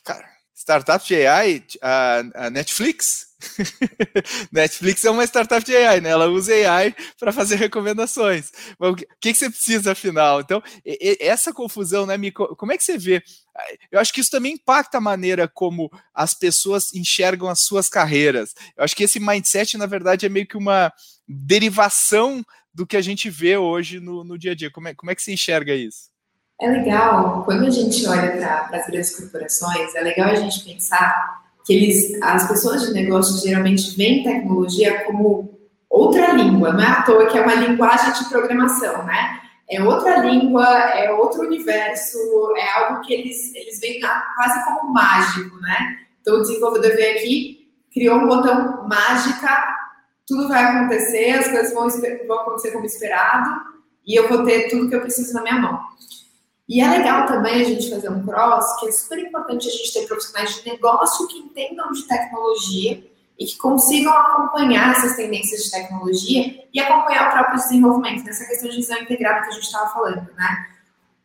[0.05, 3.30] Cara, startup de AI, a, a Netflix.
[4.53, 6.11] Netflix é uma startup de AI, né?
[6.11, 8.51] Ela usa AI para fazer recomendações.
[8.79, 10.41] O que, que, você precisa afinal?
[10.41, 12.55] Então, e, e, essa confusão, né, Mico?
[12.57, 13.23] Como é que você vê?
[13.91, 18.55] Eu acho que isso também impacta a maneira como as pessoas enxergam as suas carreiras.
[18.77, 20.93] Eu acho que esse mindset, na verdade, é meio que uma
[21.27, 24.71] derivação do que a gente vê hoje no, no dia a dia.
[24.71, 26.11] Como é, como é que você enxerga isso?
[26.61, 31.40] É legal, quando a gente olha para as grandes corporações, é legal a gente pensar
[31.71, 35.57] que eles, as pessoas de negócio geralmente veem tecnologia como
[35.89, 39.39] outra língua, não é à toa que é uma linguagem de programação, né?
[39.71, 42.19] É outra língua, é outro universo,
[42.57, 45.99] é algo que eles, eles veem quase como mágico, né?
[46.21, 49.65] Então o desenvolvedor veio aqui, criou um botão mágica,
[50.27, 51.89] tudo vai acontecer, as coisas vão,
[52.27, 53.49] vão acontecer como esperado,
[54.05, 55.81] e eu vou ter tudo que eu preciso na minha mão.
[56.71, 59.93] E é legal também a gente fazer um cross, que é super importante a gente
[59.93, 63.03] ter profissionais de negócio que entendam de tecnologia
[63.37, 68.71] e que consigam acompanhar essas tendências de tecnologia e acompanhar o próprio desenvolvimento, nessa questão
[68.71, 70.67] de visão integrada que a gente estava falando, né?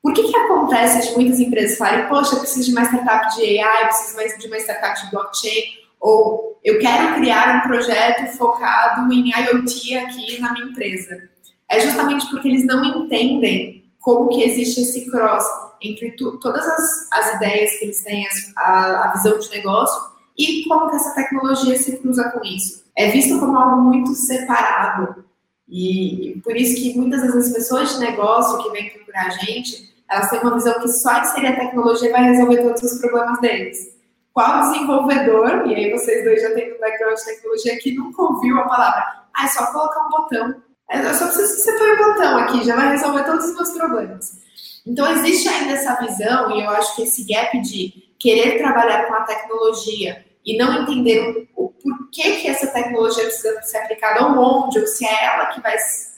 [0.02, 3.60] Por que, que acontece de muitas empresas falarem, poxa, eu preciso de uma startup de
[3.60, 5.62] AI, eu preciso de uma startup de blockchain,
[6.00, 11.30] ou eu quero criar um projeto focado em IoT aqui na minha empresa?
[11.70, 15.44] É justamente porque eles não entendem como que existe esse cross
[15.82, 20.00] entre tu, todas as, as, ideias que eles têm, a, a visão de negócio,
[20.38, 22.86] e como que essa tecnologia se cruza com isso.
[22.96, 25.26] É visto como algo muito separado.
[25.68, 29.92] E, por isso que muitas vezes as pessoas de negócio que vêm procurar a gente,
[30.08, 33.98] elas têm uma visão que só inserir a tecnologia vai resolver todos os problemas deles.
[34.34, 38.60] Qual desenvolvedor, e aí vocês dois já têm um background de tecnologia, que nunca ouviu
[38.60, 41.98] a palavra, ah, é só colocar um botão eu só preciso que você põe o
[41.98, 44.46] botão aqui, já vai resolver todos os meus problemas.
[44.86, 49.16] Então, existe ainda essa visão, e eu acho que esse gap de querer trabalhar com
[49.16, 54.38] a tecnologia e não entender o, o porquê que essa tecnologia precisa ser aplicada ou
[54.38, 55.76] onde, ou se é ela que vai,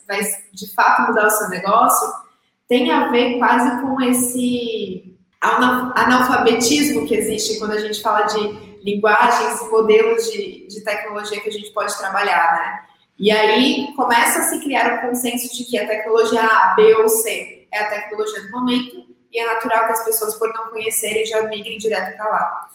[0.08, 0.20] vai
[0.54, 2.08] de fato mudar o seu negócio,
[2.68, 8.40] tem a ver quase com esse analfabetismo que existe quando a gente fala de
[8.84, 12.97] linguagens e modelos de, de tecnologia que a gente pode trabalhar, né?
[13.20, 17.10] E aí começa a se criar um consenso de que a tecnologia A, B ou
[17.10, 21.26] C é a tecnologia do momento e é natural que as pessoas, por não conhecerem,
[21.26, 22.70] já migrem direto para lá.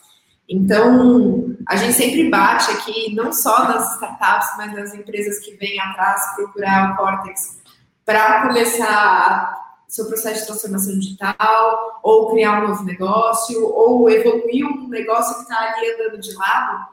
[0.48, 5.81] Então, a gente sempre bate aqui, não só nas startups, mas nas empresas que vêm
[5.81, 7.61] atrás procurar o Cortex
[8.05, 14.88] para começar seu processo de transformação digital, ou criar um novo negócio, ou evoluir um
[14.88, 16.87] negócio que está ali andando de lado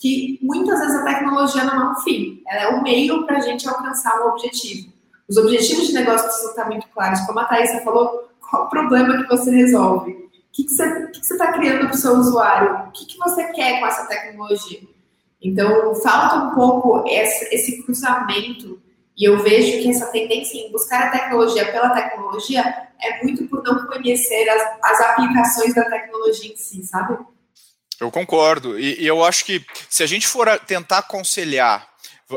[0.00, 3.36] que muitas vezes a tecnologia não é um fim, ela é o um meio para
[3.36, 4.90] a gente alcançar um objetivo.
[5.28, 7.20] Os objetivos de negócio precisam estar muito claros.
[7.20, 10.12] Como a Thaisa falou, qual o problema que você resolve?
[10.12, 12.88] O que, que você está criando para o seu usuário?
[12.88, 14.80] O que, que você quer com essa tecnologia?
[15.40, 18.80] Então, falta um pouco esse, esse cruzamento
[19.16, 23.62] e eu vejo que essa tendência em buscar a tecnologia pela tecnologia é muito por
[23.62, 27.18] não conhecer as, as aplicações da tecnologia em si, sabe?
[28.00, 28.78] Eu concordo.
[28.78, 31.86] E, e, eu acho que se a gente for tentar aconselhar,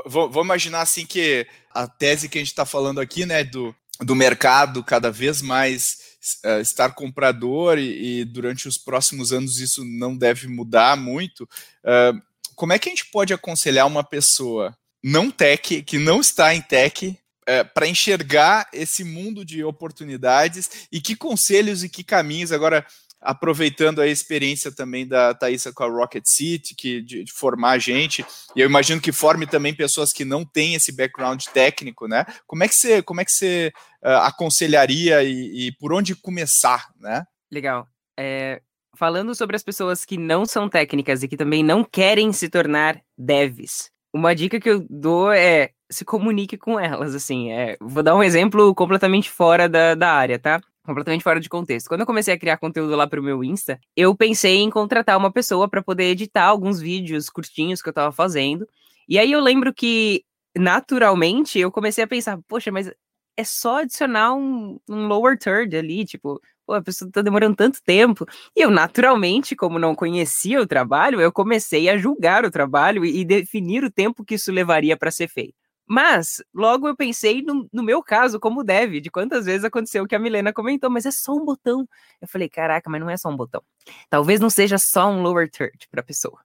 [0.06, 4.16] vamos imaginar assim que a tese que a gente está falando aqui, né, do, do
[4.16, 5.98] mercado cada vez mais
[6.46, 11.44] uh, estar comprador e, e, durante os próximos anos isso não deve mudar muito.
[11.84, 12.22] Uh,
[12.56, 16.62] como é que a gente pode aconselhar uma pessoa não tech, que não está em
[16.62, 22.86] tech, é, para enxergar esse mundo de oportunidades e que conselhos e que caminhos agora
[23.24, 28.26] aproveitando a experiência também da Thaisa com a Rocket City, que de, de, formar gente,
[28.56, 32.26] e eu imagino que forme também pessoas que não têm esse background técnico, né?
[32.46, 33.72] Como é que você, como é que você
[34.04, 37.24] uh, aconselharia e, e, por onde começar, né?
[37.52, 37.88] Legal.
[38.20, 38.62] É,
[38.96, 43.02] falando sobre as pessoas que não são técnicas e que também não querem se tornar
[43.18, 48.16] devs, uma dica que eu dou é se comunique com elas, assim, é, vou dar
[48.16, 50.62] um exemplo completamente fora da, da área, tá?
[50.84, 51.88] Completamente fora de contexto.
[51.88, 55.32] Quando eu comecei a criar conteúdo lá pro meu Insta, eu pensei em contratar uma
[55.32, 58.68] pessoa para poder editar alguns vídeos curtinhos que eu tava fazendo.
[59.08, 60.24] E aí eu lembro que
[60.56, 62.92] naturalmente eu comecei a pensar, poxa, mas
[63.36, 67.82] é só adicionar um, um lower third ali, tipo, pô, a pessoa tá demorando tanto
[67.84, 68.26] tempo.
[68.56, 73.22] E eu, naturalmente, como não conhecia o trabalho, eu comecei a julgar o trabalho e,
[73.22, 75.63] e definir o tempo que isso levaria para ser feito.
[75.94, 80.08] Mas, logo eu pensei no, no, meu caso, como deve, de quantas vezes aconteceu o
[80.08, 81.88] que a Milena comentou, mas é só um botão.
[82.20, 83.62] Eu falei, caraca, mas não é só um botão.
[84.10, 86.40] Talvez não seja só um lower third para a pessoa.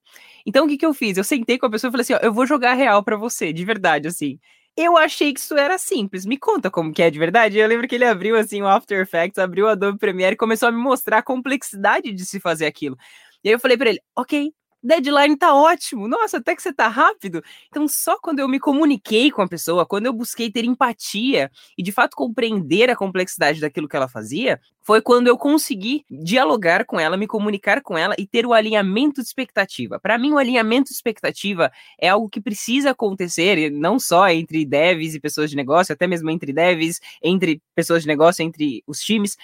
[0.44, 1.16] Então, o que, que eu fiz?
[1.16, 3.50] Eu sentei com a pessoa e falei assim: ó, eu vou jogar real para você,
[3.50, 4.38] de verdade, assim.
[4.76, 6.26] Eu achei que isso era simples.
[6.26, 7.58] Me conta como que é de verdade.
[7.58, 10.68] Eu lembro que ele abriu assim o After Effects, abriu o Adobe Premiere e começou
[10.68, 12.98] a me mostrar a complexidade de se fazer aquilo.
[13.42, 16.88] E aí eu falei para ele: ok, deadline tá ótimo, nossa, até que você tá
[16.88, 17.42] rápido.
[17.68, 21.82] Então, só quando eu me comuniquei com a pessoa, quando eu busquei ter empatia e
[21.82, 26.98] de fato compreender a complexidade daquilo que ela fazia, foi quando eu consegui dialogar com
[26.98, 30.00] ela, me comunicar com ela e ter o alinhamento de expectativa.
[30.00, 35.14] Para mim, o alinhamento de expectativa é algo que precisa acontecer, não só entre devs
[35.14, 39.36] e pessoas de negócio, até mesmo entre devs, entre pessoas de negócio, entre os times,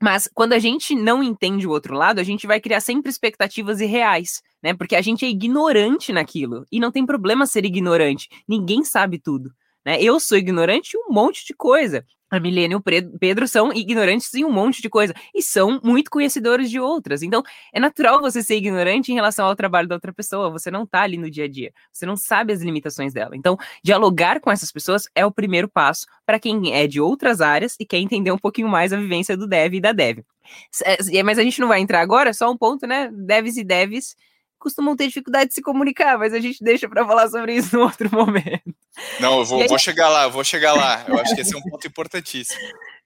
[0.00, 3.80] mas quando a gente não entende o outro lado, a gente vai criar sempre expectativas
[3.80, 4.74] irreais, né?
[4.74, 6.64] Porque a gente é ignorante naquilo.
[6.70, 8.28] E não tem problema ser ignorante.
[8.46, 9.50] Ninguém sabe tudo.
[9.88, 10.02] Né?
[10.02, 12.82] Eu sou ignorante em um monte de coisa a Milene e o
[13.18, 17.22] Pedro são ignorantes em um monte de coisa e são muito conhecedores de outras.
[17.22, 20.50] Então, é natural você ser ignorante em relação ao trabalho da outra pessoa.
[20.50, 23.34] Você não tá ali no dia a dia, você não sabe as limitações dela.
[23.34, 27.74] Então, dialogar com essas pessoas é o primeiro passo para quem é de outras áreas
[27.80, 30.18] e quer entender um pouquinho mais a vivência do dev e da dev.
[30.84, 33.10] É, mas a gente não vai entrar agora, só um ponto, né?
[33.10, 34.14] Devs e devs
[34.58, 37.80] costumam ter dificuldade de se comunicar, mas a gente deixa para falar sobre isso em
[37.80, 38.74] outro momento.
[39.20, 39.68] Não, eu vou, aí...
[39.68, 41.04] vou chegar lá, vou chegar lá.
[41.06, 42.60] Eu acho que esse é um ponto importantíssimo.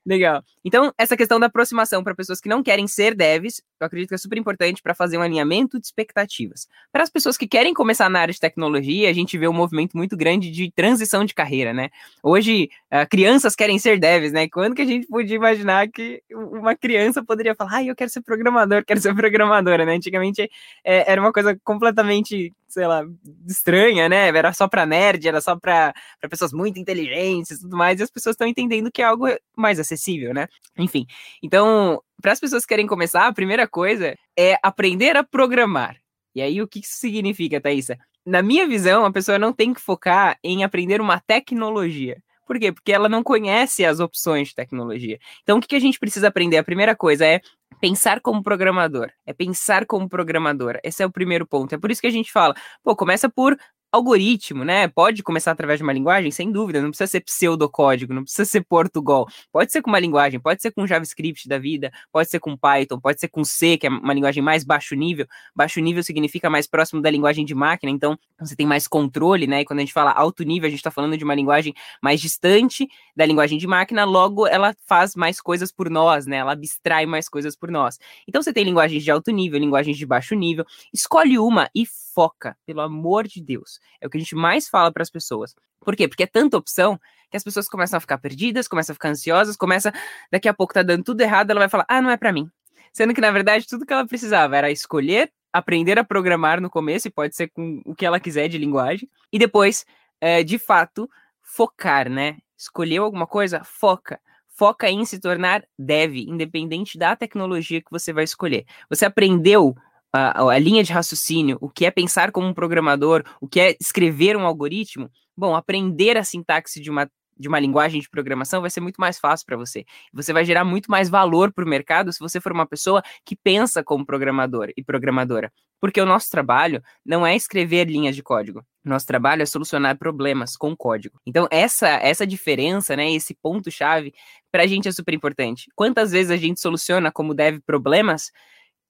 [0.05, 0.43] Legal.
[0.65, 4.15] Então, essa questão da aproximação para pessoas que não querem ser devs, eu acredito que
[4.17, 6.67] é super importante para fazer um alinhamento de expectativas.
[6.91, 9.97] Para as pessoas que querem começar na área de tecnologia, a gente vê um movimento
[9.97, 11.89] muito grande de transição de carreira, né?
[12.21, 14.49] Hoje, uh, crianças querem ser devs, né?
[14.49, 18.23] Quando que a gente podia imaginar que uma criança poderia falar, ah, eu quero ser
[18.23, 19.95] programador, quero ser programadora, né?
[19.95, 20.51] Antigamente
[20.85, 23.05] é, era uma coisa completamente sei lá,
[23.47, 24.29] estranha, né?
[24.29, 25.93] Era só para nerd, era só para
[26.31, 29.79] pessoas muito inteligentes e tudo mais, e as pessoas estão entendendo que é algo mais
[29.79, 30.49] acessível, né?
[30.79, 31.07] Enfim,
[31.43, 35.97] então, para as pessoas que querem começar, a primeira coisa é aprender a programar.
[36.35, 37.99] E aí, o que isso significa, Thaisa?
[38.25, 42.23] Na minha visão, a pessoa não tem que focar em aprender uma tecnologia.
[42.47, 42.73] Por quê?
[42.73, 45.19] Porque ela não conhece as opções de tecnologia.
[45.43, 46.57] Então, o que a gente precisa aprender?
[46.57, 47.41] A primeira coisa é
[47.83, 49.11] pensar como programador.
[49.27, 50.79] É pensar como programador.
[50.85, 51.75] Esse é o primeiro ponto.
[51.75, 53.59] É por isso que a gente fala, pô, começa por
[53.93, 54.89] algoritmo, né?
[54.89, 58.63] Pode começar através de uma linguagem, sem dúvida, não precisa ser pseudocódigo, não precisa ser
[58.63, 59.29] Portugal.
[59.53, 62.99] Pode ser com uma linguagem, pode ser com JavaScript da vida, pode ser com Python,
[62.99, 65.27] pode ser com C, que é uma linguagem mais baixo nível.
[65.55, 69.61] Baixo nível significa mais próximo da linguagem de máquina, então você tem mais controle, né?
[69.61, 72.19] E quando a gente fala alto nível, a gente está falando de uma linguagem mais
[72.19, 76.39] distante da linguagem de máquina, logo ela faz mais coisas por nós, né?
[76.39, 77.99] Ela abstrai mais coisas por nós.
[78.27, 80.65] Então você tem linguagens de alto nível, linguagens de baixo nível.
[80.95, 83.79] Escolhe uma e foca, pelo amor de Deus.
[84.01, 85.55] É o que a gente mais fala para as pessoas.
[85.81, 86.09] Por quê?
[86.09, 86.99] Porque é tanta opção
[87.31, 89.93] que as pessoas começam a ficar perdidas, começam a ficar ansiosas, começa
[90.31, 92.49] daqui a pouco tá dando tudo errado, ela vai falar: "Ah, não é para mim".
[92.93, 97.09] Sendo que na verdade tudo que ela precisava era escolher, aprender a programar no começo,
[97.09, 99.87] e pode ser com o que ela quiser de linguagem, e depois,
[100.21, 101.09] é, de fato,
[101.43, 102.39] focar, né?
[102.57, 103.65] Escolheu alguma coisa?
[103.65, 104.21] Foca
[104.55, 108.65] foca em se tornar dev, independente da tecnologia que você vai escolher.
[108.89, 109.75] Você aprendeu
[110.13, 113.77] a, a, linha de raciocínio, o que é pensar como um programador, o que é
[113.81, 118.71] escrever um algoritmo, bom, aprender a sintaxe de uma, de uma linguagem de programação vai
[118.71, 119.85] ser muito mais fácil para você.
[120.13, 123.35] Você vai gerar muito mais valor para o mercado se você for uma pessoa que
[123.35, 125.53] pensa como programador e programadora.
[125.81, 128.65] Porque o nosso trabalho não é escrever linhas de código.
[128.85, 131.21] Nosso trabalho é solucionar problemas com código.
[131.27, 134.13] Então, essa essa diferença, né, esse ponto-chave,
[134.51, 135.69] para a gente é super importante.
[135.75, 138.31] Quantas vezes a gente soluciona como deve problemas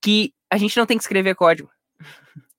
[0.03, 1.71] que a gente não tem que escrever código.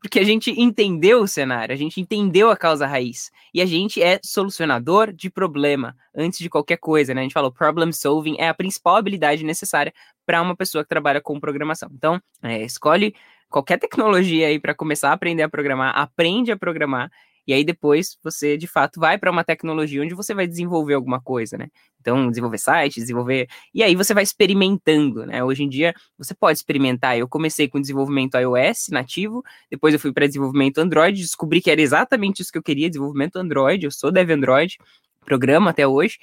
[0.00, 3.30] Porque a gente entendeu o cenário, a gente entendeu a causa raiz.
[3.52, 7.20] E a gente é solucionador de problema antes de qualquer coisa, né?
[7.20, 9.92] A gente falou problem solving é a principal habilidade necessária
[10.24, 11.88] para uma pessoa que trabalha com programação.
[11.92, 13.14] Então, é, escolhe
[13.48, 17.10] qualquer tecnologia aí para começar a aprender a programar, aprende a programar
[17.46, 21.20] e aí depois você de fato vai para uma tecnologia onde você vai desenvolver alguma
[21.20, 21.68] coisa, né?
[22.00, 23.48] Então, desenvolver sites, desenvolver.
[23.74, 25.42] E aí você vai experimentando, né?
[25.42, 27.18] Hoje em dia você pode experimentar.
[27.18, 31.80] Eu comecei com desenvolvimento iOS nativo, depois eu fui para desenvolvimento Android, descobri que era
[31.80, 33.84] exatamente isso que eu queria, desenvolvimento Android.
[33.84, 34.78] Eu sou dev Android,
[35.24, 36.18] programa até hoje.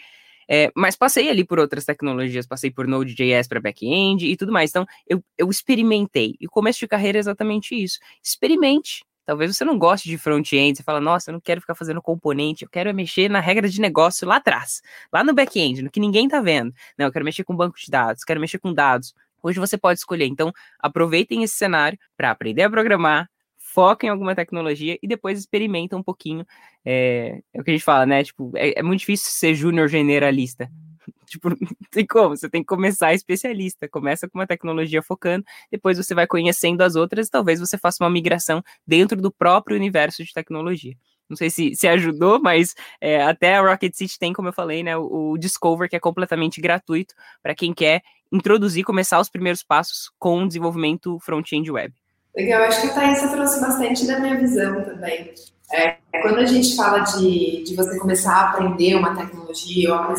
[0.49, 4.69] É, mas passei ali por outras tecnologias, passei por Node.js para back-end e tudo mais.
[4.69, 6.35] Então, eu, eu experimentei.
[6.39, 7.99] E o começo de carreira é exatamente isso.
[8.21, 12.01] Experimente, Talvez você não goste de front-end, você fala, nossa, eu não quero ficar fazendo
[12.01, 14.81] componente, eu quero é mexer na regra de negócio lá atrás,
[15.11, 16.73] lá no back-end, no que ninguém tá vendo.
[16.97, 19.13] Não, eu quero mexer com banco de dados, quero mexer com dados.
[19.41, 20.25] Hoje você pode escolher.
[20.25, 23.29] Então, aproveitem esse cenário para aprender a programar,
[23.73, 26.45] foca em alguma tecnologia e depois experimenta um pouquinho.
[26.85, 28.23] É, é o que a gente fala, né?
[28.23, 30.69] Tipo, é, é muito difícil ser júnior generalista.
[31.25, 31.57] Tipo, não
[31.89, 33.89] tem como, você tem que começar especialista.
[33.89, 38.03] Começa com uma tecnologia focando, depois você vai conhecendo as outras e talvez você faça
[38.03, 40.95] uma migração dentro do próprio universo de tecnologia.
[41.27, 44.83] Não sei se, se ajudou, mas é, até a Rocket City tem, como eu falei,
[44.83, 49.63] né, o, o Discover, que é completamente gratuito para quem quer introduzir, começar os primeiros
[49.63, 52.02] passos com o desenvolvimento front-end web.
[52.35, 55.33] Legal, acho que a Thaisa trouxe bastante da minha visão também.
[55.71, 60.15] É, quando a gente fala de, de você começar a aprender uma tecnologia ou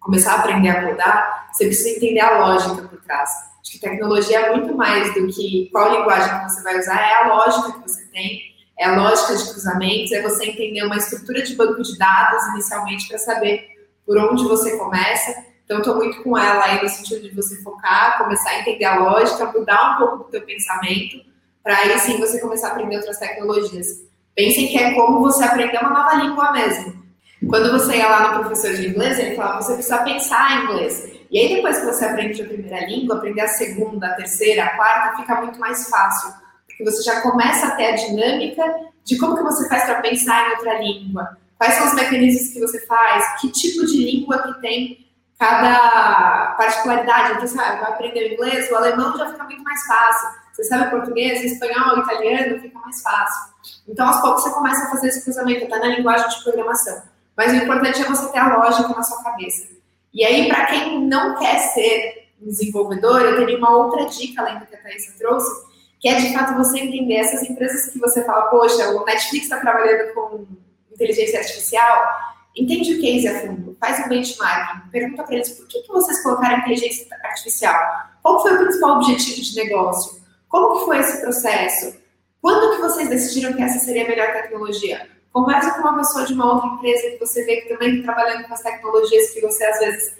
[0.00, 3.30] começar a aprender a codar, você precisa entender a lógica por trás.
[3.60, 7.14] Acho que tecnologia é muito mais do que qual linguagem que você vai usar, é
[7.14, 8.40] a lógica que você tem,
[8.78, 13.06] é a lógica de cruzamentos, é você entender uma estrutura de banco de dados inicialmente
[13.06, 13.68] para saber
[14.06, 15.49] por onde você começa.
[15.70, 18.98] Então, estou muito com ela aí no sentido de você focar, começar a entender a
[18.98, 21.24] lógica, mudar um pouco do teu pensamento,
[21.62, 23.86] para aí sim você começar a aprender outras tecnologias.
[24.34, 27.00] Pensem que é como você aprender uma nova língua mesmo.
[27.48, 31.08] Quando você ia lá no professor de inglês, ele falava você precisa pensar em inglês.
[31.30, 34.76] E aí depois que você aprende a primeira língua, aprender a segunda, a terceira, a
[34.76, 36.32] quarta, fica muito mais fácil.
[36.66, 38.64] Porque você já começa a ter a dinâmica
[39.04, 41.38] de como que você faz para pensar em outra língua.
[41.56, 45.09] Quais são os mecanismos que você faz, que tipo de língua que tem
[45.40, 47.32] cada particularidade.
[47.32, 50.28] Então, você vai aprender inglês, o alemão já fica muito mais fácil.
[50.52, 53.54] Você sabe português, espanhol, italiano, fica mais fácil.
[53.88, 57.02] Então, aos poucos, você começa a fazer esse cruzamento, até na linguagem de programação.
[57.34, 59.68] Mas o importante é você ter a lógica na sua cabeça.
[60.12, 64.66] E aí, para quem não quer ser desenvolvedor, eu teria uma outra dica, além do
[64.66, 68.42] que a Thaisa trouxe, que é de fato você entender essas empresas que você fala,
[68.48, 70.46] poxa, o Netflix está trabalhando com
[70.92, 75.82] inteligência artificial, entende o case a fundo, faz um benchmarking, pergunta para eles por que,
[75.82, 77.80] que vocês colocaram inteligência artificial,
[78.22, 81.96] qual foi o principal objetivo de negócio, como que foi esse processo,
[82.40, 85.08] quando que vocês decidiram que essa seria a melhor tecnologia?
[85.32, 88.48] Conversa com uma pessoa de uma outra empresa que você vê que também está trabalhando
[88.48, 90.14] com as tecnologias que você às vezes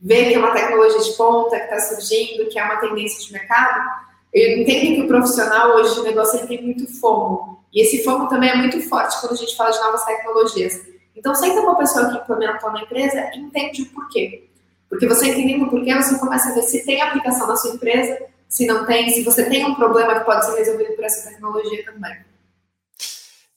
[0.00, 3.32] vê que é uma tecnologia de ponta, que está surgindo, que é uma tendência de
[3.32, 4.06] mercado.
[4.32, 7.64] Eu entendo que o profissional hoje de negócio ele tem muito fomo.
[7.72, 10.80] E esse fomo também é muito forte quando a gente fala de novas tecnologias.
[11.16, 14.48] Então, senta com a pessoa que implementou na empresa entende o porquê.
[14.88, 18.18] Porque você entendendo o porquê, você começa a ver se tem aplicação na sua empresa,
[18.48, 21.84] se não tem, se você tem um problema que pode ser resolvido por essa tecnologia
[21.84, 22.16] também.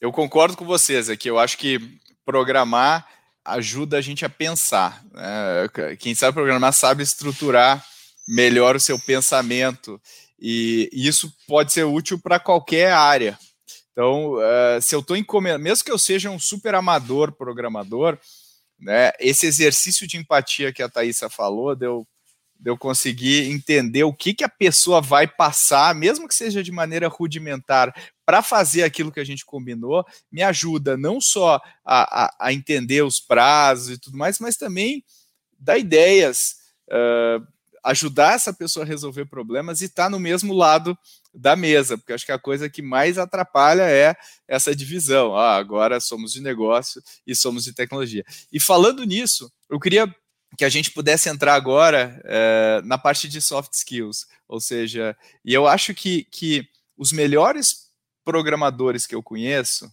[0.01, 1.30] Eu concordo com vocês aqui.
[1.30, 1.80] Eu acho que
[2.26, 3.05] programar
[3.43, 5.03] ajuda a gente a pensar.
[5.12, 5.95] Né?
[5.97, 7.84] Quem sabe programar sabe estruturar
[8.28, 10.01] melhor o seu pensamento.
[10.39, 13.38] E isso pode ser útil para qualquer área.
[14.00, 18.18] Então, uh, se eu estou encomendando, mesmo que eu seja um super amador programador,
[18.80, 22.08] né, esse exercício de empatia que a Thaisa falou, deu
[22.58, 26.72] de eu conseguir entender o que, que a pessoa vai passar, mesmo que seja de
[26.72, 27.93] maneira rudimentar,
[28.26, 33.02] para fazer aquilo que a gente combinou, me ajuda não só a, a, a entender
[33.02, 35.04] os prazos e tudo mais, mas também
[35.60, 36.56] dar ideias,
[36.89, 37.45] uh,
[37.84, 40.97] ajudar essa pessoa a resolver problemas e estar tá no mesmo lado
[41.34, 44.16] da mesa, porque acho que a coisa que mais atrapalha é
[44.48, 45.36] essa divisão.
[45.36, 48.24] Ah, agora somos de negócio e somos de tecnologia.
[48.52, 50.14] E falando nisso, eu queria
[50.58, 55.16] que a gente pudesse entrar agora é, na parte de soft skills, ou seja,
[55.46, 56.68] e eu acho que, que
[56.98, 57.90] os melhores
[58.26, 59.86] programadores que eu conheço,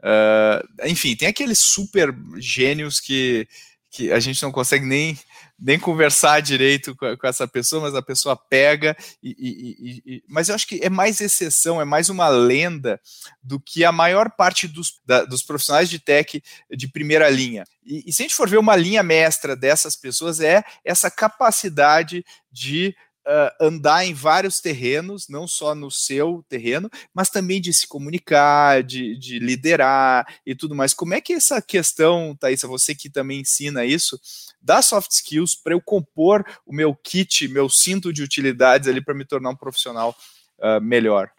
[0.00, 3.48] uh, enfim, tem aqueles super gênios que,
[3.94, 5.16] que a gente não consegue nem
[5.56, 10.48] nem conversar direito com, com, essa pessoa, mas a pessoa pega e, e, e, mas
[10.48, 13.00] eu acho que é mais exceção, é mais uma lenda
[13.40, 17.64] do que a maior parte dos, da, dos profissionais de tech de primeira linha.
[17.86, 22.96] E, se a gente for ver uma linha mestra dessas pessoas é essa capacidade de
[23.26, 28.82] uh, andar em vários terrenos, não só no seu terreno, mas também de se comunicar,
[28.82, 30.94] de, de liderar e tudo mais.
[30.94, 34.20] Como é que essa questão, Thaisa, você que também ensina isso,
[34.60, 39.14] dá soft skills para eu compor o meu kit, meu cinto de utilidades ali para
[39.14, 40.16] me tornar um profissional
[40.58, 41.30] uh, melhor?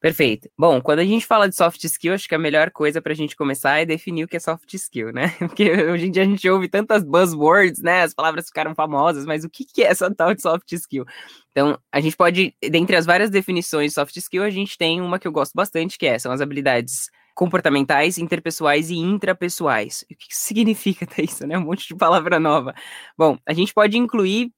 [0.00, 0.48] Perfeito.
[0.58, 3.14] Bom, quando a gente fala de soft skill, acho que a melhor coisa para a
[3.14, 5.28] gente começar é definir o que é soft skill, né?
[5.38, 8.02] Porque hoje em dia a gente ouve tantas buzzwords, né?
[8.02, 11.04] As palavras ficaram famosas, mas o que, é essa tal de soft skill?
[11.50, 15.18] Então, a gente pode, dentre as várias definições de soft skill, a gente tem uma
[15.18, 20.02] que eu gosto bastante, que é, são as habilidades comportamentais, interpessoais e intrapessoais.
[20.10, 21.58] O que significa isso, né?
[21.58, 22.74] Um monte de palavra nova.
[23.18, 24.50] Bom, a gente pode incluir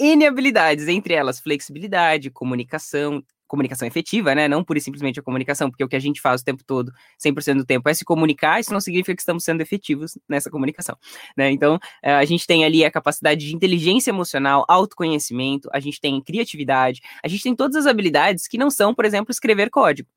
[0.00, 4.46] N habilidades, entre elas flexibilidade, comunicação, comunicação efetiva, né?
[4.46, 6.92] Não pura e simplesmente a comunicação, porque o que a gente faz o tempo todo,
[7.18, 10.96] 100% do tempo, é se comunicar, isso não significa que estamos sendo efetivos nessa comunicação,
[11.36, 11.50] né?
[11.50, 16.20] Então, eh, a gente tem ali a capacidade de inteligência emocional, autoconhecimento, a gente tem
[16.22, 20.08] criatividade, a gente tem todas as habilidades que não são, por exemplo, escrever código.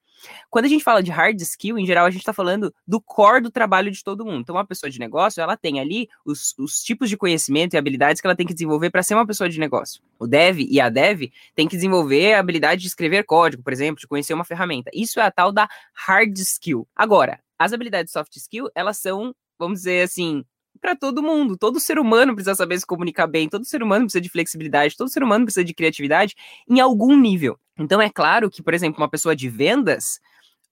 [0.49, 3.41] Quando a gente fala de hard skill, em geral, a gente está falando do core
[3.41, 4.41] do trabalho de todo mundo.
[4.41, 8.21] Então, uma pessoa de negócio, ela tem ali os, os tipos de conhecimento e habilidades
[8.21, 10.01] que ela tem que desenvolver para ser uma pessoa de negócio.
[10.19, 13.99] O dev e a dev tem que desenvolver a habilidade de escrever código, por exemplo,
[13.99, 14.89] de conhecer uma ferramenta.
[14.93, 16.87] Isso é a tal da hard skill.
[16.95, 20.43] Agora, as habilidades soft skill, elas são, vamos dizer assim,
[20.81, 21.57] para todo mundo.
[21.57, 25.09] Todo ser humano precisa saber se comunicar bem, todo ser humano precisa de flexibilidade, todo
[25.09, 26.35] ser humano precisa de criatividade
[26.69, 27.57] em algum nível.
[27.77, 30.19] Então é claro que, por exemplo, uma pessoa de vendas,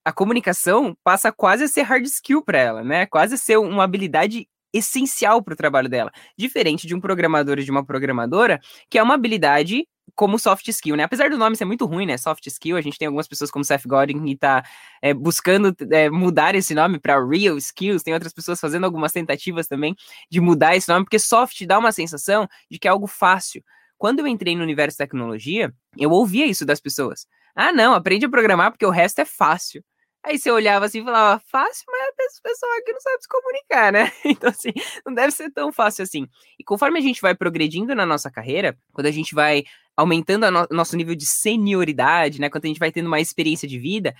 [0.04, 3.06] a comunicação passa quase a ser hard skill para ela, né?
[3.06, 7.64] Quase a ser uma habilidade essencial para o trabalho dela, diferente de um programador e
[7.64, 11.04] de uma programadora, que é uma habilidade como soft skill, né?
[11.04, 12.16] Apesar do nome ser muito ruim, né?
[12.16, 14.64] Soft skill, a gente tem algumas pessoas como Seth Godin que tá
[15.00, 19.66] é, buscando é, mudar esse nome para real skills, tem outras pessoas fazendo algumas tentativas
[19.66, 19.94] também
[20.30, 23.62] de mudar esse nome, porque soft dá uma sensação de que é algo fácil.
[23.96, 27.26] Quando eu entrei no universo de tecnologia, eu ouvia isso das pessoas.
[27.54, 29.84] Ah, não, aprende a programar porque o resto é fácil.
[30.24, 33.92] Aí você olhava assim e falava, fácil, mas o pessoal aqui não sabe se comunicar,
[33.92, 34.12] né?
[34.24, 34.72] Então, assim,
[35.04, 36.28] não deve ser tão fácil assim.
[36.58, 39.64] E conforme a gente vai progredindo na nossa carreira, quando a gente vai
[39.96, 42.50] aumentando o no nosso nível de senioridade, né?
[42.52, 44.14] A gente vai tendo mais experiência de vida,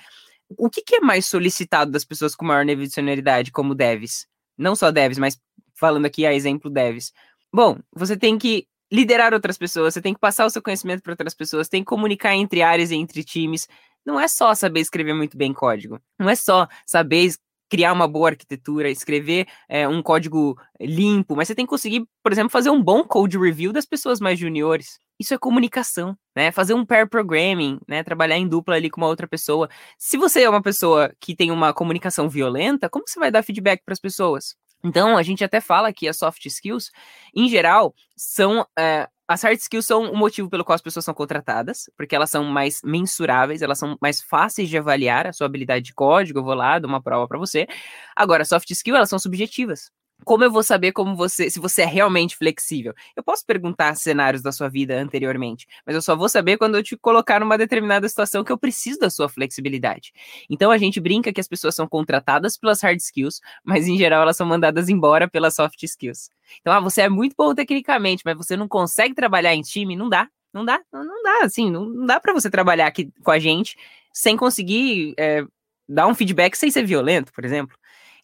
[0.59, 4.27] o que, que, é mais solicitado das pessoas com maior nível de senioridade, como devs?
[4.57, 5.39] Não só devs, mas
[5.75, 7.13] falando aqui a exemplo devs.
[7.53, 11.13] Bom, você tem que liderar outras pessoas, você tem que passar o seu conhecimento para
[11.13, 13.67] outras pessoas, tem que comunicar entre áreas e entre times.
[14.05, 16.01] Não é só saber escrever muito bem código.
[16.19, 17.33] Não é só saber
[17.71, 22.31] criar uma boa arquitetura, escrever é, um código limpo, mas você tem que conseguir, por
[22.31, 24.99] exemplo, fazer um bom code review das pessoas mais juniores.
[25.23, 26.51] Isso é comunicação, né?
[26.51, 28.03] Fazer um pair programming, né?
[28.03, 29.69] Trabalhar em dupla ali com uma outra pessoa.
[29.97, 33.85] Se você é uma pessoa que tem uma comunicação violenta, como você vai dar feedback
[33.85, 34.57] para as pessoas?
[34.83, 36.91] Então, a gente até fala que as soft skills,
[37.33, 38.67] em geral, são.
[38.77, 42.29] É, as hard skills são o motivo pelo qual as pessoas são contratadas, porque elas
[42.29, 46.41] são mais mensuráveis, elas são mais fáceis de avaliar a sua habilidade de código.
[46.41, 47.69] Eu vou lá, dou uma prova para você.
[48.17, 49.89] Agora, soft skills, elas são subjetivas
[50.25, 52.95] como eu vou saber como você, se você é realmente flexível?
[53.17, 56.83] Eu posso perguntar cenários da sua vida anteriormente, mas eu só vou saber quando eu
[56.83, 60.13] te colocar numa determinada situação que eu preciso da sua flexibilidade.
[60.49, 64.23] Então a gente brinca que as pessoas são contratadas pelas hard skills, mas em geral
[64.23, 66.31] elas são mandadas embora pelas soft skills.
[66.61, 70.09] Então, ah, você é muito bom tecnicamente, mas você não consegue trabalhar em time, não
[70.09, 70.29] dá.
[70.53, 73.75] Não dá, não dá, assim, não dá para você trabalhar aqui com a gente
[74.13, 75.47] sem conseguir é,
[75.89, 77.75] dar um feedback sem ser violento, por exemplo.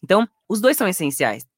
[0.03, 1.48] Então, os dois são essenciais.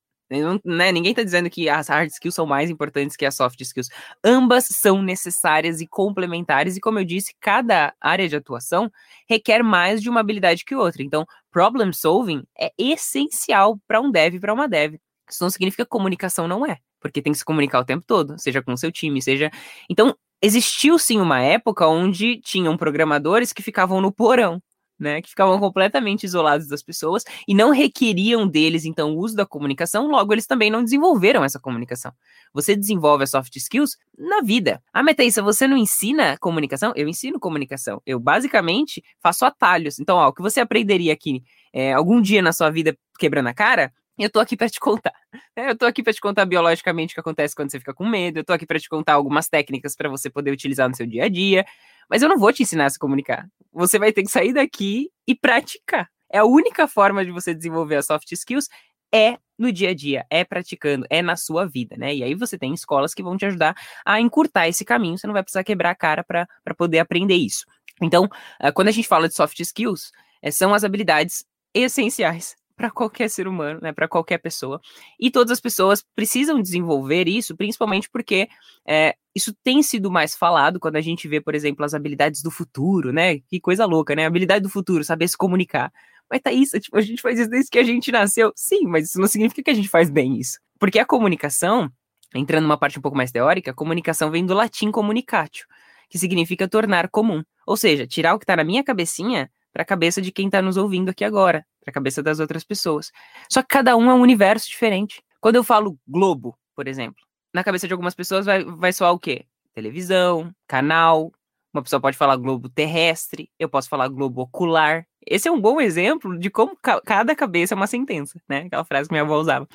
[0.63, 3.89] Né, ninguém está dizendo que as hard skills são mais importantes que as soft skills.
[4.23, 8.89] Ambas são necessárias e complementares, e como eu disse, cada área de atuação
[9.29, 11.03] requer mais de uma habilidade que outra.
[11.03, 14.95] Então, problem solving é essencial para um dev e para uma dev.
[15.29, 18.39] Isso não significa que comunicação não é, porque tem que se comunicar o tempo todo,
[18.39, 19.51] seja com o seu time, seja.
[19.89, 24.61] Então, existiu sim uma época onde tinham programadores que ficavam no porão
[25.02, 29.45] né, que ficavam completamente isolados das pessoas e não requeriam deles, então, o uso da
[29.45, 32.14] comunicação, logo eles também não desenvolveram essa comunicação.
[32.54, 34.82] Você desenvolve as soft skills na vida.
[34.93, 36.93] Ah, Metaísa, você não ensina comunicação?
[36.95, 38.02] Eu ensino comunicação.
[38.06, 39.99] Eu, basicamente, faço atalhos.
[39.99, 41.43] Então, ó, o que você aprenderia aqui
[41.74, 43.93] é, algum dia na sua vida quebrando a cara,
[44.24, 45.13] eu tô aqui para te contar.
[45.55, 48.07] É, eu tô aqui para te contar biologicamente o que acontece quando você fica com
[48.07, 48.39] medo.
[48.39, 51.26] Eu tô aqui para te contar algumas técnicas para você poder utilizar no seu dia
[51.26, 51.65] a dia.
[52.09, 53.47] Mas eu não vou te ensinar a se comunicar.
[53.72, 56.09] Você vai ter que sair daqui e praticar.
[56.32, 58.67] É a única forma de você desenvolver as soft skills
[59.13, 62.15] é no dia a dia, é praticando, é na sua vida, né?
[62.15, 65.34] E aí você tem escolas que vão te ajudar a encurtar esse caminho, você não
[65.34, 67.65] vai precisar quebrar a cara para poder aprender isso.
[68.01, 68.28] Então,
[68.59, 70.11] ah, quando a gente fala de soft skills,
[70.41, 74.82] eh, são as habilidades essenciais para qualquer ser humano, né, para qualquer pessoa.
[75.19, 78.49] E todas as pessoas precisam desenvolver isso, principalmente porque
[78.88, 82.49] é, isso tem sido mais falado quando a gente vê, por exemplo, as habilidades do
[82.49, 83.38] futuro, né?
[83.38, 84.25] Que coisa louca, né?
[84.25, 85.93] habilidade do futuro, saber se comunicar.
[86.27, 88.51] Mas tá isso, tipo, a gente faz isso desde que a gente nasceu.
[88.55, 90.57] Sim, mas isso não significa que a gente faz bem isso.
[90.79, 91.88] Porque a comunicação,
[92.34, 95.67] entrando numa parte um pouco mais teórica, a comunicação vem do latim comunicatio,
[96.09, 97.43] que significa tornar comum.
[97.67, 100.61] Ou seja, tirar o que está na minha cabecinha para a cabeça de quem está
[100.61, 103.11] nos ouvindo aqui agora, para a cabeça das outras pessoas.
[103.49, 105.24] Só que cada um é um universo diferente.
[105.39, 109.19] Quando eu falo globo, por exemplo, na cabeça de algumas pessoas vai, vai soar o
[109.19, 109.45] quê?
[109.74, 111.32] Televisão, canal.
[111.74, 115.05] Uma pessoa pode falar globo terrestre, eu posso falar globo ocular.
[115.26, 118.63] Esse é um bom exemplo de como ca cada cabeça é uma sentença, né?
[118.63, 119.67] Aquela frase que minha avó usava.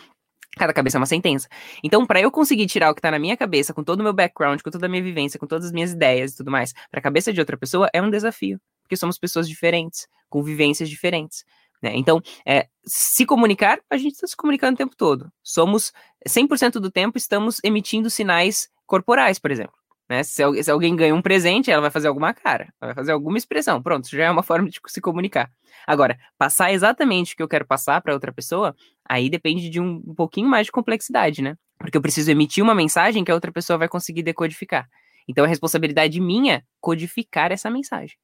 [0.59, 1.49] Cada cabeça é uma sentença.
[1.83, 4.13] Então, para eu conseguir tirar o que tá na minha cabeça, com todo o meu
[4.13, 7.01] background, com toda a minha vivência, com todas as minhas ideias e tudo mais, para
[7.01, 11.45] a cabeça de outra pessoa, é um desafio porque somos pessoas diferentes, com vivências diferentes.
[11.83, 11.93] Né?
[11.97, 15.31] Então, é, se comunicar, a gente está se comunicando o tempo todo.
[15.43, 15.93] Somos,
[16.27, 19.75] 100% do tempo, estamos emitindo sinais corporais, por exemplo.
[20.09, 20.23] Né?
[20.23, 23.83] Se, se, alguém ganha um presente, ela vai fazer alguma cara, vai fazer alguma expressão.
[23.83, 25.51] Pronto, isso já é uma forma de se comunicar.
[25.87, 28.75] Agora, passar exatamente o que eu quero passar para outra pessoa,
[29.05, 31.57] aí depende de um, um pouquinho mais de complexidade, né?
[31.79, 34.89] Porque eu preciso emitir uma mensagem que a outra pessoa vai conseguir decodificar.
[35.29, 38.17] Então, é responsabilidade minha codificar essa mensagem.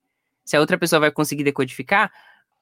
[0.45, 2.13] Se a outra pessoa vai conseguir decodificar,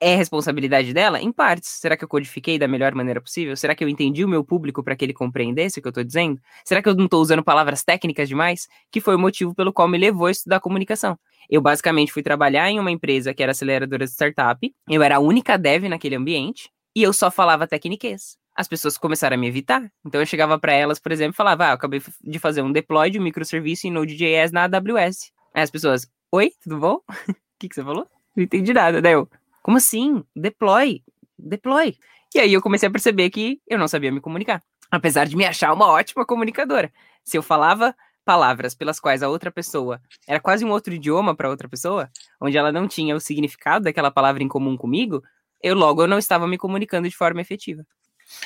[0.00, 1.20] é responsabilidade dela?
[1.20, 1.68] Em partes.
[1.68, 3.54] Será que eu codifiquei da melhor maneira possível?
[3.54, 6.02] Será que eu entendi o meu público para que ele compreendesse o que eu estou
[6.02, 6.40] dizendo?
[6.64, 8.66] Será que eu não estou usando palavras técnicas demais?
[8.90, 11.18] Que foi o motivo pelo qual me levou a estudar comunicação.
[11.50, 14.74] Eu basicamente fui trabalhar em uma empresa que era aceleradora de startup.
[14.88, 18.38] Eu era a única dev naquele ambiente e eu só falava tecniquez.
[18.56, 19.90] As pessoas começaram a me evitar.
[20.04, 22.72] Então eu chegava para elas, por exemplo, e falava: Ah, eu acabei de fazer um
[22.72, 25.30] deploy de um microserviço em Node.js na AWS.
[25.54, 27.00] Aí as pessoas: Oi, tudo bom?
[27.61, 28.08] que, que você falou?
[28.34, 29.02] Não entendi nada.
[29.02, 29.28] Daí eu,
[29.62, 30.24] como assim?
[30.34, 31.02] Deploy,
[31.38, 31.96] deploy.
[32.34, 35.44] E aí eu comecei a perceber que eu não sabia me comunicar, apesar de me
[35.44, 36.92] achar uma ótima comunicadora.
[37.22, 37.94] Se eu falava
[38.24, 42.56] palavras pelas quais a outra pessoa era quase um outro idioma para outra pessoa, onde
[42.56, 45.22] ela não tinha o significado daquela palavra em comum comigo,
[45.62, 47.84] eu logo eu não estava me comunicando de forma efetiva.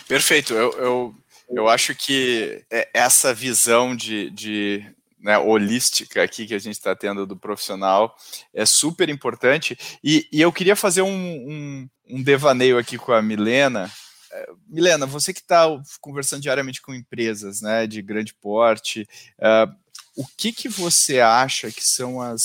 [0.09, 0.55] Perfeito.
[0.55, 1.15] Eu, eu,
[1.51, 4.85] eu acho que é, essa visão de, de
[5.25, 8.15] né, holística aqui que a gente está tendo do profissional
[8.53, 9.77] é super importante.
[10.05, 13.91] E, e eu queria fazer um, um, um, devaneio aqui com a Milena.
[14.31, 15.65] É, Milena, você que está
[15.99, 19.09] conversando diariamente com empresas né, de grande porte,
[19.39, 19.75] uh,
[20.15, 22.43] o que, que você acha que são as,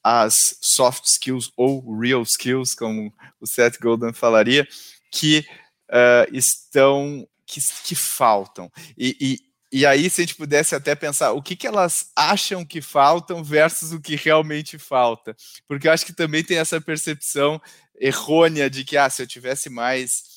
[0.00, 4.64] as soft skills ou real skills, como o Seth Golden falaria,
[5.10, 5.44] que
[5.90, 8.70] uh, estão que, que faltam?
[8.96, 9.40] E,
[9.72, 13.42] e, aí, se a gente pudesse até pensar o que, que elas acham que faltam
[13.42, 15.34] versus o que realmente falta.
[15.66, 17.58] Porque eu acho que também tem essa percepção
[17.98, 20.30] errônea de que, ah, se eu tivesse mais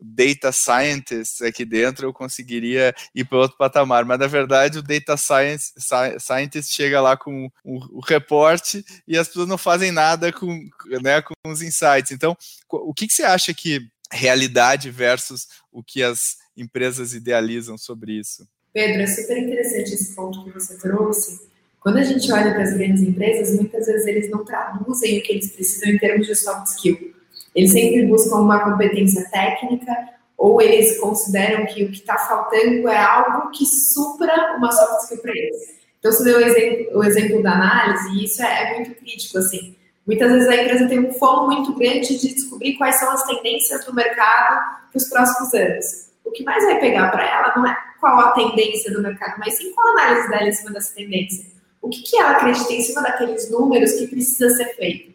[0.00, 4.04] data scientists aqui dentro, eu conseguiria ir para outro patamar.
[4.04, 5.72] Mas, na verdade, o data science,
[6.20, 10.68] scientist chega lá com o, o reporte e as pessoas não fazem nada com,
[11.02, 12.12] né, com os insights.
[12.12, 12.36] Então,
[12.70, 18.46] o que, que você acha que realidade versus o que as empresas idealizam sobre isso?
[18.72, 21.40] Pedro, é super interessante esse ponto que você trouxe.
[21.80, 25.32] Quando a gente olha para as grandes empresas, muitas vezes eles não traduzem o que
[25.32, 27.14] eles precisam em termos de soft skill.
[27.54, 29.92] Eles sempre buscam uma competência técnica
[30.36, 35.18] ou eles consideram que o que está faltando é algo que supra uma soft skill
[35.18, 35.78] para eles.
[35.98, 39.38] Então, você deu o exemplo, o exemplo da análise, e isso é, é muito crítico,
[39.38, 39.74] assim.
[40.06, 43.84] Muitas vezes a empresa tem um foco muito grande de descobrir quais são as tendências
[43.84, 46.07] do mercado para os próximos anos.
[46.28, 49.56] O que mais vai pegar para ela não é qual a tendência do mercado, mas
[49.56, 51.46] sim qual a análise dela em cima dessa tendência.
[51.80, 55.14] O que, que ela acredita em cima daqueles números que precisa ser feito.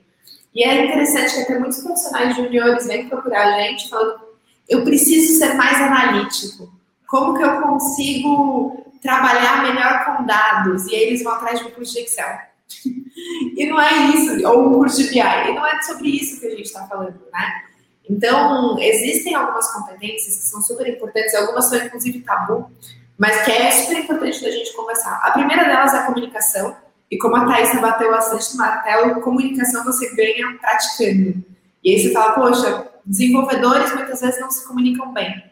[0.56, 4.22] E é interessante que até muitos profissionais juniores vêm procurar a gente falando:
[4.68, 6.74] eu preciso ser mais analítico.
[7.08, 10.88] Como que eu consigo trabalhar melhor com dados?
[10.88, 12.40] E aí eles vão atrás de um curso de Excel.
[13.56, 15.20] e não é isso, ou um curso de BI.
[15.20, 17.64] E não é sobre isso que a gente está falando, né?
[18.10, 22.70] Então, existem algumas competências que são super importantes, algumas são inclusive tabu,
[23.18, 25.20] mas que é super importante da gente conversar.
[25.24, 26.76] A primeira delas é a comunicação.
[27.10, 31.44] E como a Thaisa bateu bastante no martelo, comunicação você ganha praticando.
[31.84, 35.44] E aí você fala, poxa, desenvolvedores muitas vezes não se comunicam bem.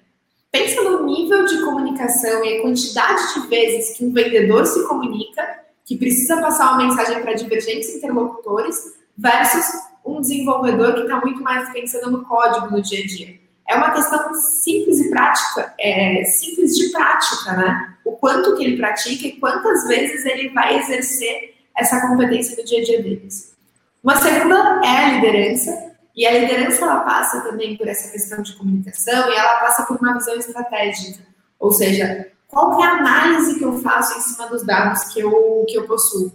[0.51, 5.47] Pensa no nível de comunicação e a quantidade de vezes que um vendedor se comunica,
[5.85, 11.71] que precisa passar uma mensagem para divergentes interlocutores, versus um desenvolvedor que está muito mais
[11.71, 13.39] pensando no código no dia a dia.
[13.67, 17.95] É uma questão simples e prática, é, simples de prática, né?
[18.03, 22.81] O quanto que ele pratica e quantas vezes ele vai exercer essa competência do dia
[22.81, 23.55] a dia deles.
[24.03, 28.55] Uma segunda é a liderança, e a liderança ela passa também por essa questão de
[28.55, 31.23] comunicação e ela passa por uma visão estratégica,
[31.57, 35.65] ou seja, qual é a análise que eu faço em cima dos dados que eu,
[35.67, 36.31] que eu possuo.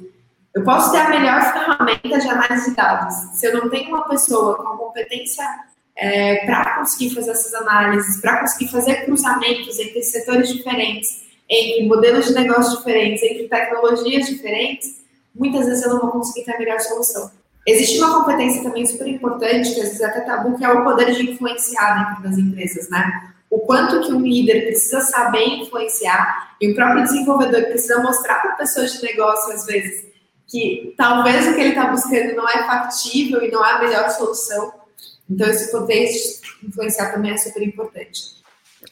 [0.56, 3.14] Eu posso ter a melhor ferramenta de análise de dados.
[3.34, 5.44] Se eu não tenho uma pessoa com a competência
[5.94, 12.28] é, para conseguir fazer essas análises, para conseguir fazer cruzamentos entre setores diferentes, entre modelos
[12.28, 15.02] de negócio diferentes, entre tecnologias diferentes,
[15.34, 17.30] muitas vezes eu não vou conseguir ter a melhor solução.
[17.66, 20.84] Existe uma competência também super importante, que às vezes é até tabu, que é o
[20.84, 23.34] poder de influenciar dentro das empresas, né?
[23.50, 28.52] O quanto que um líder precisa saber influenciar e o próprio desenvolvedor precisa mostrar para
[28.52, 30.15] pessoas de negócio, às vezes,
[30.48, 34.10] que talvez o que ele está buscando não é factível e não é a melhor
[34.10, 34.72] solução.
[35.28, 38.36] Então, esse poder de influenciar também é super importante.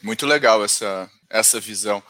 [0.03, 2.03] Muito legal essa, essa visão.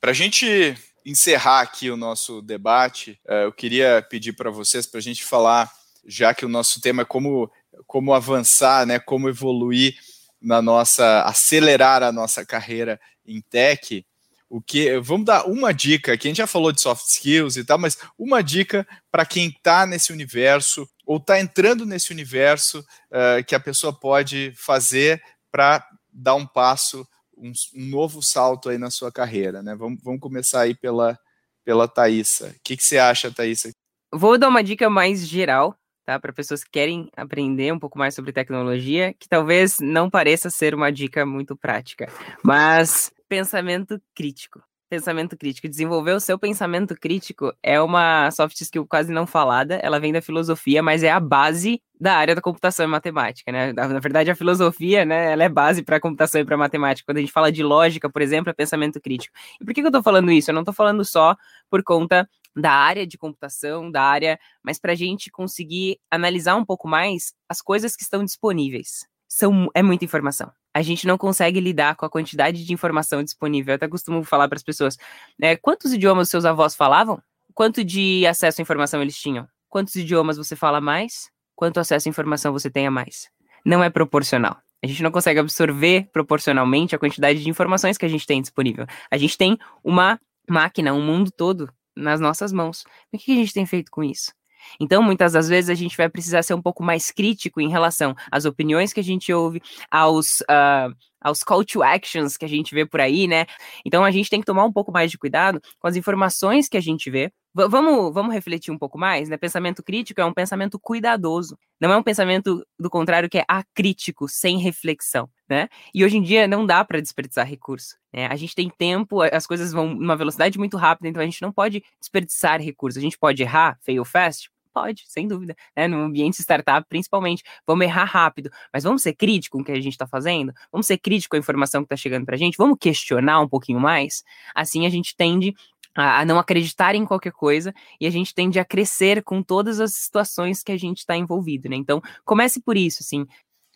[0.00, 4.98] Para a gente encerrar aqui o nosso debate, eh, eu queria pedir para vocês para
[4.98, 5.70] a gente falar,
[6.06, 7.50] já que o nosso tema é como,
[7.86, 9.96] como avançar, né, como evoluir
[10.40, 14.04] na nossa, acelerar a nossa carreira em tech.
[14.52, 17.64] O que vamos dar uma dica aqui, a gente já falou de soft skills e
[17.64, 23.42] tal, mas uma dica para quem está nesse universo ou está entrando nesse universo uh,
[23.46, 25.82] que a pessoa pode fazer para
[26.12, 29.74] dar um passo um, um, novo salto aí na sua carreira, né?
[29.74, 31.18] Vamos, vamos começar aí pela,
[31.64, 32.48] pela Thaisa.
[32.48, 33.72] O que, que você acha, Thaisa?
[34.12, 35.74] Vou dar uma dica mais geral,
[36.04, 36.18] tá?
[36.18, 40.74] Para pessoas que querem aprender um pouco mais sobre tecnologia, que talvez não pareça ser
[40.74, 42.08] uma dica muito prática,
[42.42, 45.66] mas pensamento crítico pensamento crítico.
[45.66, 50.20] Desenvolver o seu pensamento crítico é uma soft skill quase não falada, ela vem da
[50.20, 53.72] filosofia, mas é a base da área da computação e matemática, né?
[53.72, 57.06] Na verdade, a filosofia, né, ela é base para computação e para matemática.
[57.06, 59.34] Quando a gente fala de lógica, por exemplo, é pensamento crítico.
[59.58, 60.50] E por que, que eu estou falando isso?
[60.50, 61.34] Eu não estou falando só
[61.70, 66.64] por conta da área de computação, da área, mas para a gente conseguir analisar um
[66.64, 69.06] pouco mais as coisas que estão disponíveis.
[69.28, 73.72] São, é muita informação a gente não consegue lidar com a quantidade de informação disponível.
[73.72, 74.96] Eu até costumo falar para as pessoas:
[75.38, 77.20] né, quantos idiomas seus avós falavam?
[77.54, 79.46] Quanto de acesso à informação eles tinham?
[79.68, 81.30] Quantos idiomas você fala mais?
[81.54, 83.28] Quanto acesso à informação você tem a mais?
[83.64, 84.56] Não é proporcional.
[84.82, 88.86] A gente não consegue absorver proporcionalmente a quantidade de informações que a gente tem disponível.
[89.10, 92.84] A gente tem uma máquina, um mundo todo nas nossas mãos.
[93.12, 94.32] O que a gente tem feito com isso?
[94.80, 98.14] Então, muitas das vezes, a gente vai precisar ser um pouco mais crítico em relação
[98.30, 102.74] às opiniões que a gente ouve, aos, uh, aos call to actions que a gente
[102.74, 103.46] vê por aí, né?
[103.84, 106.76] Então, a gente tem que tomar um pouco mais de cuidado com as informações que
[106.76, 109.36] a gente vê, vamos, vamos refletir um pouco mais, né?
[109.36, 114.28] Pensamento crítico é um pensamento cuidadoso, não é um pensamento do contrário que é acrítico,
[114.28, 115.68] sem reflexão, né?
[115.94, 118.26] E hoje em dia não dá para desperdiçar recurso, né?
[118.26, 121.52] A gente tem tempo, as coisas vão numa velocidade muito rápida, então a gente não
[121.52, 122.98] pode desperdiçar recursos.
[122.98, 125.54] A gente pode errar, fail fast, Pode, sem dúvida.
[125.76, 125.86] Né?
[125.86, 127.42] No ambiente startup, principalmente.
[127.66, 130.52] Vamos errar rápido, mas vamos ser crítico com o que a gente está fazendo?
[130.70, 132.56] Vamos ser crítico com a informação que está chegando para a gente?
[132.56, 134.24] Vamos questionar um pouquinho mais?
[134.54, 135.54] Assim a gente tende
[135.94, 139.94] a, não acreditar em qualquer coisa e a gente tende a crescer com todas as
[139.94, 141.76] situações que a gente está envolvido, né?
[141.76, 143.26] Então, comece por isso, assim.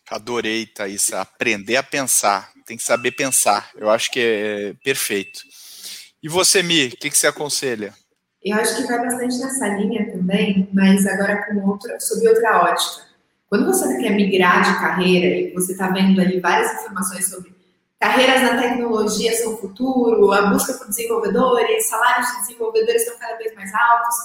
[0.09, 1.11] Adorei, Thaís.
[1.13, 2.51] Aprender a pensar.
[2.65, 3.71] Tem que saber pensar.
[3.75, 5.41] Eu acho que é perfeito.
[6.23, 7.93] E você, Mi, o que, que você aconselha?
[8.43, 13.05] Eu acho que vai bastante nessa linha também, mas agora com outra, sob outra ótica.
[13.49, 17.56] Quando você quer migrar de carreira e você está vendo ali várias informações sobre
[17.99, 23.37] Carreiras na tecnologia são o futuro, a busca por desenvolvedores, salários de desenvolvedores estão cada
[23.37, 24.15] vez mais altos.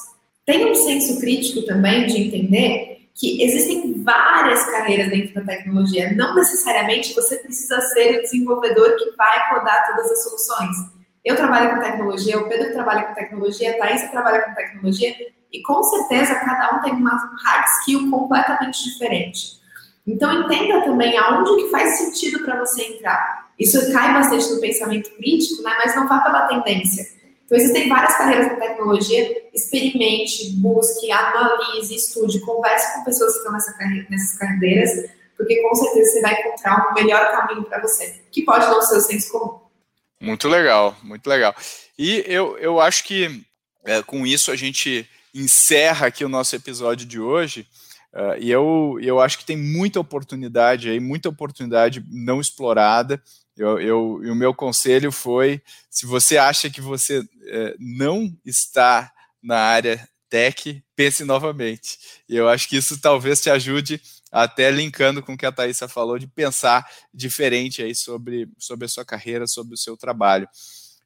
[0.45, 6.13] Tem um senso crítico também de entender que existem várias carreiras dentro da tecnologia.
[6.15, 10.77] Não necessariamente você precisa ser o desenvolvedor que vai codar todas as soluções.
[11.25, 15.15] Eu trabalho com tecnologia, o Pedro trabalha com tecnologia, a Thaís trabalha com tecnologia,
[15.53, 19.61] e com certeza cada um tem uma hard skill completamente diferente.
[20.07, 23.52] Então entenda também aonde que faz sentido para você entrar.
[23.59, 25.73] Isso cai bastante no pensamento crítico, né?
[25.79, 27.07] mas não vá pela tendência.
[27.45, 33.53] Então existem várias carreiras na tecnologia, experimente, busque, analise, estude, converse com pessoas que estão
[33.53, 34.91] nessas carreiras,
[35.37, 38.97] porque com certeza você vai encontrar um melhor caminho para você, que pode não ser
[38.97, 39.61] o senso comum.
[40.21, 41.55] Muito legal, muito legal.
[41.99, 43.45] E eu, eu acho que
[43.85, 47.67] é, com isso a gente encerra aqui o nosso episódio de hoje.
[48.13, 53.23] Uh, e eu, eu acho que tem muita oportunidade aí, muita oportunidade não explorada.
[53.57, 57.27] Eu, eu, e o meu conselho foi: se você acha que você uh,
[57.79, 61.99] não está na área tech, pense novamente.
[62.27, 64.01] E eu acho que isso talvez te ajude,
[64.31, 68.89] até linkando com o que a Thaisa falou, de pensar diferente aí sobre, sobre a
[68.89, 70.49] sua carreira, sobre o seu trabalho.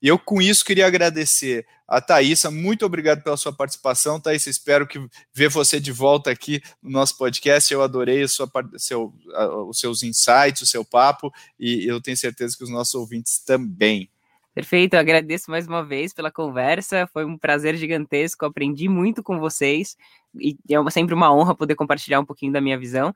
[0.01, 2.51] E eu, com isso, queria agradecer a Thaisa.
[2.51, 4.51] Muito obrigado pela sua participação, Thaisa.
[4.51, 4.99] Espero que
[5.33, 7.73] ver você de volta aqui no nosso podcast.
[7.73, 9.13] Eu adorei sua, seu,
[9.69, 14.11] os seus insights, o seu papo, e eu tenho certeza que os nossos ouvintes também.
[14.55, 17.07] Perfeito, eu agradeço mais uma vez pela conversa.
[17.13, 19.97] Foi um prazer gigantesco, aprendi muito com vocês
[20.35, 23.15] e é sempre uma honra poder compartilhar um pouquinho da minha visão.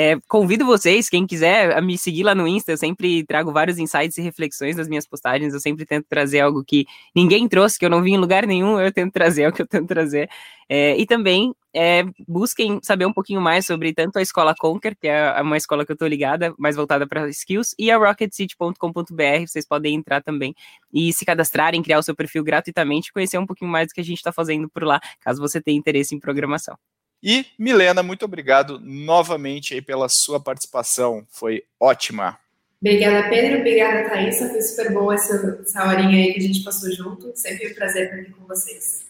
[0.00, 2.70] É, convido vocês, quem quiser, a me seguir lá no Insta.
[2.70, 5.52] Eu sempre trago vários insights e reflexões nas minhas postagens.
[5.52, 8.78] Eu sempre tento trazer algo que ninguém trouxe, que eu não vi em lugar nenhum.
[8.78, 10.30] Eu tento trazer é o que eu tento trazer.
[10.68, 15.08] É, e também é, busquem saber um pouquinho mais sobre tanto a escola Conquer, que
[15.08, 19.46] é uma escola que eu estou ligada, mais voltada para skills, e a rocketcity.com.br.
[19.48, 20.54] Vocês podem entrar também
[20.94, 24.04] e se cadastrarem, criar o seu perfil gratuitamente, conhecer um pouquinho mais do que a
[24.04, 26.78] gente está fazendo por lá, caso você tenha interesse em programação.
[27.22, 32.38] E Milena, muito obrigado novamente aí pela sua participação, foi ótima.
[32.80, 33.58] Obrigada, Pedro.
[33.58, 34.50] Obrigada, Thaisa.
[34.50, 37.32] Foi super boa essa, essa horinha aí que a gente passou junto.
[37.34, 39.04] Sempre um prazer estar aqui com vocês.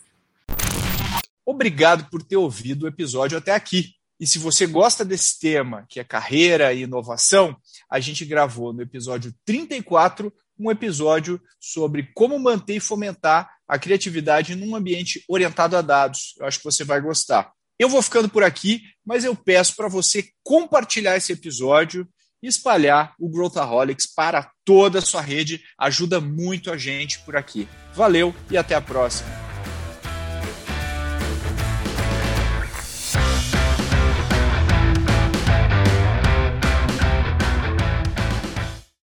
[1.44, 3.94] Obrigado por ter ouvido o episódio até aqui.
[4.18, 7.56] E se você gosta desse tema, que é carreira e inovação,
[7.90, 14.56] a gente gravou no episódio 34 um episódio sobre como manter e fomentar a criatividade
[14.56, 16.34] num ambiente orientado a dados.
[16.38, 17.52] Eu acho que você vai gostar.
[17.78, 22.06] Eu vou ficando por aqui, mas eu peço para você compartilhar esse episódio
[22.42, 25.62] e espalhar o Growthaholics para toda a sua rede.
[25.78, 27.68] Ajuda muito a gente por aqui.
[27.94, 29.47] Valeu e até a próxima.